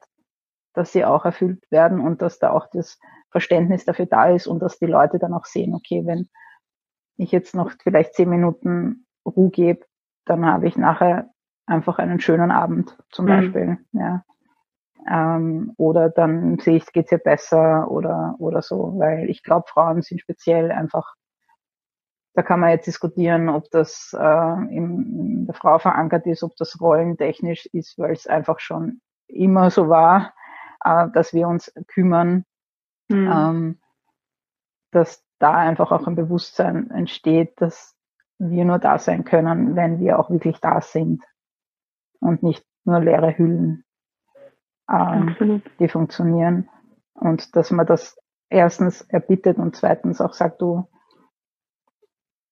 dass 0.74 0.92
sie 0.92 1.06
auch 1.06 1.26
erfüllt 1.26 1.64
werden 1.72 2.00
und 2.00 2.22
dass 2.22 2.40
da 2.40 2.52
auch 2.52 2.68
das 2.72 3.00
Verständnis 3.30 3.86
dafür 3.86 4.06
da 4.06 4.30
ist 4.30 4.48
und 4.48 4.60
dass 4.60 4.80
die 4.80 4.86
Leute 4.86 5.20
dann 5.20 5.34
auch 5.34 5.46
sehen, 5.46 5.74
okay, 5.74 6.04
wenn 6.06 6.30
ich 7.18 7.32
jetzt 7.32 7.56
noch 7.56 7.72
vielleicht 7.84 8.16
zehn 8.16 8.30
Minuten 8.30 9.06
Ruhe 9.26 9.50
gebe, 9.50 9.86
dann 10.26 10.46
habe 10.46 10.68
ich 10.68 10.78
nachher 10.78 11.30
einfach 11.66 12.00
einen 12.00 12.20
schönen 12.20 12.52
Abend 12.52 12.98
zum 13.12 13.26
mhm. 13.26 13.30
Beispiel. 13.30 13.78
Ja. 13.94 14.24
Ähm, 15.10 15.74
oder 15.78 16.10
dann 16.10 16.60
sehe 16.60 16.78
ich, 16.78 16.86
geht's 16.92 17.12
ihr 17.12 17.18
besser 17.18 17.90
oder, 17.90 18.36
oder 18.40 18.62
so, 18.62 18.94
weil 18.98 19.30
ich 19.30 19.44
glaube, 19.44 19.68
Frauen 19.68 20.02
sind 20.02 20.22
speziell 20.22 20.72
einfach, 20.72 21.16
da 22.34 22.44
kann 22.44 22.60
man 22.60 22.70
jetzt 22.70 22.88
diskutieren, 22.88 23.50
ob 23.50 23.70
das 23.72 24.16
äh, 24.18 24.54
in, 24.70 25.40
in 25.40 25.46
der 25.48 25.56
Frau 25.56 25.80
verankert 25.80 26.28
ist, 26.28 26.44
ob 26.44 26.56
das 26.56 26.80
rollentechnisch 26.80 27.66
ist, 27.74 27.98
weil 27.98 28.14
es 28.14 28.28
einfach 28.28 28.60
schon 28.60 29.02
immer 29.28 29.72
so 29.72 29.90
war, 29.90 30.34
äh, 30.84 31.08
dass 31.14 31.34
wir 31.34 31.48
uns 31.48 31.74
kümmern 31.88 32.46
Mhm. 33.12 33.32
Ähm, 33.32 33.78
dass 34.92 35.24
da 35.40 35.56
einfach 35.56 35.92
auch 35.92 36.08
ein 36.08 36.16
Bewusstsein 36.16 36.90
entsteht, 36.92 37.60
dass 37.62 37.96
wir 38.40 38.66
nur 38.66 38.80
da 38.80 38.98
sein 38.98 39.24
können, 39.24 39.76
wenn 39.76 40.00
wir 40.00 40.20
auch 40.20 40.30
wirklich 40.30 40.60
da 40.60 40.82
sind 40.82 41.24
und 42.20 42.44
nicht 42.44 42.66
nur 42.84 43.00
leere 43.00 43.38
Hüllen, 43.38 43.84
ähm, 44.90 45.62
die 45.80 45.88
funktionieren. 45.88 46.70
Und 47.14 47.56
dass 47.56 47.72
man 47.72 47.86
das 47.86 48.18
erstens 48.50 49.02
erbittet 49.02 49.58
und 49.58 49.76
zweitens 49.76 50.22
auch 50.22 50.34
sagt, 50.34 50.62
du 50.62 50.88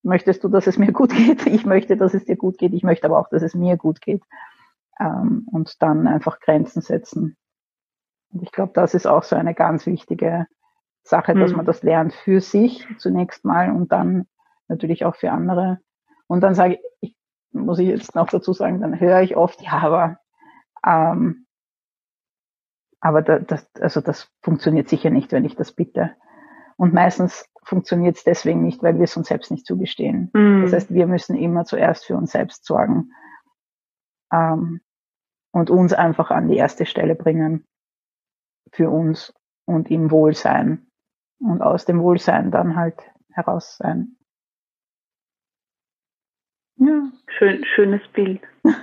möchtest 0.03 0.43
du, 0.43 0.49
dass 0.49 0.67
es 0.67 0.77
mir 0.77 0.91
gut 0.91 1.11
geht? 1.15 1.45
Ich 1.45 1.65
möchte, 1.65 1.97
dass 1.97 2.13
es 2.13 2.25
dir 2.25 2.37
gut 2.37 2.57
geht. 2.57 2.73
Ich 2.73 2.83
möchte 2.83 3.07
aber 3.07 3.19
auch, 3.19 3.29
dass 3.29 3.43
es 3.43 3.55
mir 3.55 3.77
gut 3.77 4.01
geht. 4.01 4.23
Ähm, 4.99 5.47
und 5.51 5.81
dann 5.81 6.07
einfach 6.07 6.39
Grenzen 6.39 6.81
setzen. 6.81 7.37
Und 8.31 8.43
ich 8.43 8.51
glaube, 8.51 8.71
das 8.73 8.93
ist 8.93 9.07
auch 9.07 9.23
so 9.23 9.35
eine 9.35 9.53
ganz 9.53 9.85
wichtige 9.85 10.47
Sache, 11.03 11.33
dass 11.33 11.51
mhm. 11.51 11.57
man 11.57 11.65
das 11.65 11.83
lernt 11.83 12.13
für 12.13 12.41
sich 12.41 12.87
zunächst 12.97 13.43
mal 13.45 13.71
und 13.71 13.91
dann 13.91 14.27
natürlich 14.67 15.05
auch 15.05 15.15
für 15.15 15.31
andere. 15.31 15.79
Und 16.27 16.41
dann 16.41 16.53
sage 16.53 16.79
ich, 17.01 17.15
muss 17.51 17.79
ich 17.79 17.87
jetzt 17.87 18.15
noch 18.15 18.29
dazu 18.29 18.53
sagen, 18.53 18.81
dann 18.81 18.99
höre 18.99 19.21
ich 19.21 19.35
oft, 19.35 19.61
ja, 19.61 19.79
aber, 19.79 20.19
ähm, 20.85 21.47
aber 23.01 23.21
da, 23.21 23.39
das, 23.39 23.67
also 23.79 24.01
das 24.01 24.29
funktioniert 24.41 24.87
sicher 24.87 25.09
nicht, 25.09 25.31
wenn 25.31 25.45
ich 25.45 25.55
das 25.55 25.71
bitte. 25.71 26.11
Und 26.77 26.93
meistens 26.93 27.49
funktioniert 27.63 28.17
es 28.17 28.23
deswegen 28.23 28.63
nicht, 28.63 28.83
weil 28.83 28.95
wir 28.95 29.03
es 29.03 29.17
uns 29.17 29.27
selbst 29.27 29.51
nicht 29.51 29.65
zugestehen. 29.65 30.29
Mhm. 30.33 30.63
Das 30.63 30.73
heißt, 30.73 30.93
wir 30.93 31.07
müssen 31.07 31.35
immer 31.35 31.65
zuerst 31.65 32.05
für 32.05 32.15
uns 32.15 32.31
selbst 32.31 32.65
sorgen 32.65 33.11
ähm, 34.31 34.81
und 35.51 35.69
uns 35.69 35.93
einfach 35.93 36.29
an 36.29 36.47
die 36.47 36.57
erste 36.57 36.85
Stelle 36.85 37.15
bringen 37.15 37.65
für 38.71 38.89
uns 38.89 39.33
und 39.65 39.89
im 39.91 40.11
Wohlsein 40.11 40.87
und 41.39 41.61
aus 41.61 41.85
dem 41.85 42.01
Wohlsein 42.01 42.51
dann 42.51 42.75
halt 42.75 42.99
heraus 43.31 43.77
sein. 43.77 44.17
Ja. 46.77 47.11
Schön, 47.27 47.63
schönes 47.75 48.01
Bild. 48.13 48.41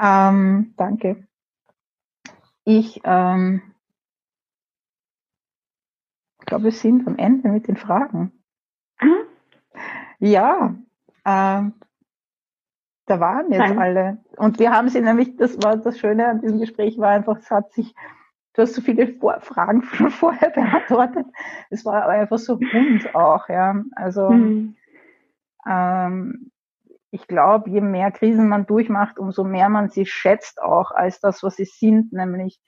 ähm, 0.00 0.74
danke. 0.76 1.26
Ich, 2.64 3.00
ähm, 3.04 3.72
glaube, 6.52 6.64
wir 6.64 6.72
sind 6.72 7.06
am 7.06 7.16
Ende 7.16 7.48
mit 7.48 7.66
den 7.66 7.78
Fragen. 7.78 8.30
Mhm. 9.00 9.24
Ja, 10.18 10.76
äh, 11.24 11.62
da 13.12 13.20
waren 13.20 13.52
jetzt 13.52 13.58
Nein. 13.58 13.78
alle. 13.78 14.18
Und 14.38 14.58
wir 14.58 14.72
haben 14.72 14.88
sie 14.88 15.02
nämlich, 15.02 15.36
das 15.36 15.62
war 15.62 15.76
das 15.76 15.98
Schöne 15.98 16.26
an 16.28 16.40
diesem 16.40 16.60
Gespräch, 16.60 16.98
war 16.98 17.10
einfach, 17.10 17.36
es 17.36 17.50
hat 17.50 17.70
sich, 17.72 17.94
du 18.54 18.62
hast 18.62 18.74
so 18.74 18.80
viele 18.80 19.06
Vor 19.06 19.38
Fragen 19.40 19.82
schon 19.92 20.10
vorher 20.10 20.48
beantwortet. 20.48 21.26
Es 21.68 21.84
war 21.84 22.04
aber 22.04 22.12
einfach 22.12 22.38
so 22.38 22.54
rund 22.54 23.14
auch, 23.14 23.50
ja. 23.50 23.82
Also, 23.96 24.30
mhm. 24.30 24.76
ähm, 25.68 26.50
ich 27.10 27.26
glaube, 27.26 27.68
je 27.68 27.82
mehr 27.82 28.10
Krisen 28.10 28.48
man 28.48 28.64
durchmacht, 28.64 29.18
umso 29.18 29.44
mehr 29.44 29.68
man 29.68 29.90
sie 29.90 30.06
schätzt 30.06 30.62
auch 30.62 30.90
als 30.92 31.20
das, 31.20 31.42
was 31.42 31.56
sie 31.56 31.66
sind, 31.66 32.14
nämlich 32.14 32.58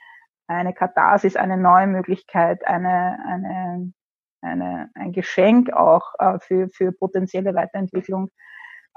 eine 0.47 0.75
Katharsis, 0.75 1.37
eine 1.37 1.57
neue 1.57 1.87
Möglichkeit, 1.87 2.67
eine, 2.67 3.19
eine, 3.27 3.95
eine, 4.43 4.91
ein 4.95 5.13
Geschenk 5.13 5.73
auch 5.73 6.13
äh, 6.19 6.39
für, 6.41 6.69
für 6.69 6.93
potenzielle 6.93 7.55
Weiterentwicklung, 7.55 8.29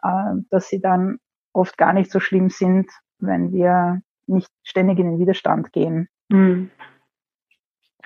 äh, 0.04 0.34
dass 0.50 0.68
sie 0.68 0.82
dann 0.82 1.20
oft 1.54 1.78
gar 1.78 1.93
nicht 1.93 2.12
so 2.12 2.20
schlimm 2.20 2.50
sind, 2.50 2.89
wenn 3.20 3.52
wir 3.52 4.02
nicht 4.28 4.50
ständig 4.64 5.00
in 5.00 5.12
den 5.12 5.20
Widerstand 5.20 5.72
gehen. 5.72 6.10
Mhm. 6.30 6.70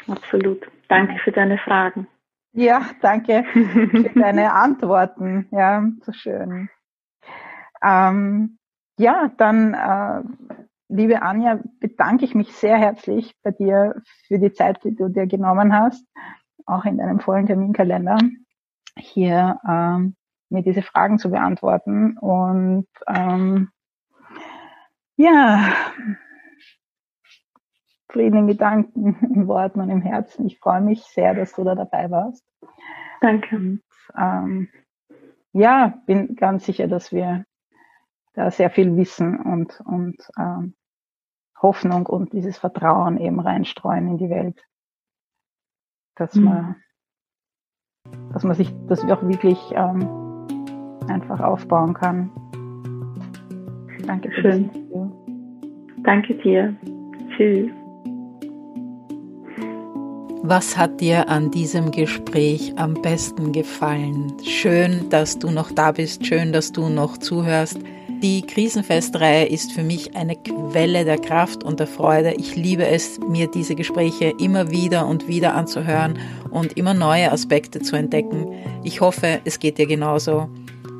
Absolut. 0.07 0.69
Danke 0.87 1.19
für 1.23 1.31
deine 1.31 1.57
Fragen. 1.57 2.07
Ja, 2.53 2.81
danke 3.01 3.45
für 3.51 4.09
deine 4.15 4.53
Antworten. 4.53 5.47
Ja, 5.51 5.83
so 6.01 6.11
schön. 6.11 6.69
Ähm, 7.83 8.57
ja, 8.97 9.31
dann, 9.37 9.73
äh, 9.73 10.21
liebe 10.89 11.21
Anja, 11.21 11.59
bedanke 11.79 12.25
ich 12.25 12.35
mich 12.35 12.53
sehr 12.53 12.77
herzlich 12.77 13.35
bei 13.41 13.51
dir 13.51 14.01
für 14.27 14.37
die 14.37 14.51
Zeit, 14.51 14.83
die 14.83 14.95
du 14.95 15.07
dir 15.07 15.27
genommen 15.27 15.73
hast, 15.73 16.05
auch 16.65 16.85
in 16.85 16.97
deinem 16.97 17.19
vollen 17.19 17.47
Terminkalender, 17.47 18.17
hier 18.97 19.59
ähm, 19.67 20.15
mir 20.51 20.63
diese 20.63 20.81
Fragen 20.81 21.17
zu 21.17 21.31
beantworten. 21.31 22.17
Und 22.17 22.87
ähm, 23.07 23.69
ja, 25.15 25.73
Frieden 28.11 28.39
in 28.39 28.47
Gedanken, 28.47 29.17
in 29.33 29.47
Worten 29.47 29.81
und 29.81 29.89
im 29.89 30.01
Herzen. 30.01 30.45
Ich 30.45 30.59
freue 30.59 30.81
mich 30.81 31.03
sehr, 31.03 31.33
dass 31.33 31.53
du 31.53 31.63
da 31.63 31.75
dabei 31.75 32.11
warst. 32.11 32.45
Danke. 33.21 33.55
Und, 33.55 33.81
ähm, 34.17 34.69
ja, 35.53 36.01
bin 36.05 36.35
ganz 36.35 36.65
sicher, 36.65 36.87
dass 36.87 37.11
wir 37.11 37.45
da 38.33 38.51
sehr 38.51 38.69
viel 38.69 38.95
Wissen 38.95 39.39
und, 39.39 39.81
und 39.81 40.17
ähm, 40.37 40.75
Hoffnung 41.61 42.05
und 42.05 42.33
dieses 42.33 42.57
Vertrauen 42.57 43.17
eben 43.17 43.39
reinstreuen 43.39 44.07
in 44.07 44.17
die 44.17 44.29
Welt. 44.29 44.65
Dass 46.15 46.35
mhm. 46.35 46.43
man, 46.43 46.75
dass 48.33 48.43
man 48.43 48.55
sich 48.55 48.73
das 48.87 49.03
auch 49.03 49.21
wirklich 49.23 49.59
ähm, 49.73 50.20
einfach 51.07 51.39
aufbauen 51.39 51.93
kann. 51.93 52.29
Danke 54.05 54.31
Schön. 54.41 54.69
Danke 56.03 56.33
dir. 56.35 56.75
Tschüss. 57.35 57.69
Was 60.43 60.75
hat 60.75 60.99
dir 60.99 61.29
an 61.29 61.51
diesem 61.51 61.91
Gespräch 61.91 62.73
am 62.75 62.95
besten 62.95 63.51
gefallen? 63.51 64.33
Schön, 64.43 65.07
dass 65.09 65.37
du 65.37 65.51
noch 65.51 65.71
da 65.71 65.91
bist, 65.91 66.25
schön, 66.25 66.51
dass 66.51 66.71
du 66.71 66.89
noch 66.89 67.19
zuhörst. 67.19 67.77
Die 68.23 68.41
Krisenfestreihe 68.41 69.45
ist 69.45 69.71
für 69.71 69.83
mich 69.83 70.15
eine 70.15 70.35
Quelle 70.35 71.05
der 71.05 71.19
Kraft 71.19 71.63
und 71.63 71.79
der 71.79 71.87
Freude. 71.87 72.33
Ich 72.37 72.55
liebe 72.55 72.85
es, 72.87 73.19
mir 73.19 73.47
diese 73.47 73.75
Gespräche 73.75 74.33
immer 74.39 74.71
wieder 74.71 75.07
und 75.07 75.27
wieder 75.27 75.53
anzuhören 75.53 76.17
und 76.49 76.75
immer 76.75 76.95
neue 76.95 77.31
Aspekte 77.31 77.79
zu 77.79 77.95
entdecken. 77.95 78.47
Ich 78.83 78.99
hoffe, 78.99 79.41
es 79.45 79.59
geht 79.59 79.77
dir 79.77 79.87
genauso. 79.87 80.49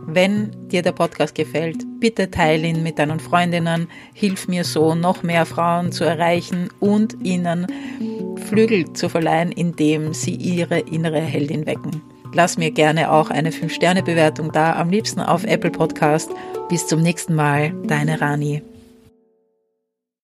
Wenn 0.08 0.52
dir 0.68 0.82
der 0.82 0.92
Podcast 0.92 1.36
gefällt, 1.36 1.86
bitte 2.00 2.30
teile 2.32 2.68
ihn 2.68 2.84
mit 2.84 3.00
deinen 3.00 3.20
Freundinnen. 3.20 3.88
Hilf 4.14 4.48
mir 4.48 4.64
so, 4.64 4.96
noch 4.96 5.24
mehr 5.24 5.46
Frauen 5.46 5.92
zu 5.92 6.04
erreichen 6.04 6.70
und 6.80 7.18
ihnen 7.24 7.68
Flügel 8.48 8.92
zu 8.94 9.10
verleihen, 9.10 9.52
indem 9.52 10.14
sie 10.14 10.36
ihre 10.36 10.80
innere 10.80 11.22
Heldin 11.22 11.66
wecken. 11.66 12.02
Lass 12.34 12.58
mir 12.58 12.72
gerne 12.72 13.12
auch 13.12 13.30
eine 13.30 13.52
5-Sterne-Bewertung 13.52 14.52
da, 14.52 14.76
am 14.76 14.90
liebsten 14.90 15.20
auf 15.20 15.44
Apple 15.44 15.72
Podcast. 15.72 16.32
Bis 16.70 16.88
zum 16.88 17.02
nächsten 17.02 17.36
Mal, 17.36 17.74
deine 17.88 18.22
Rani. 18.22 18.62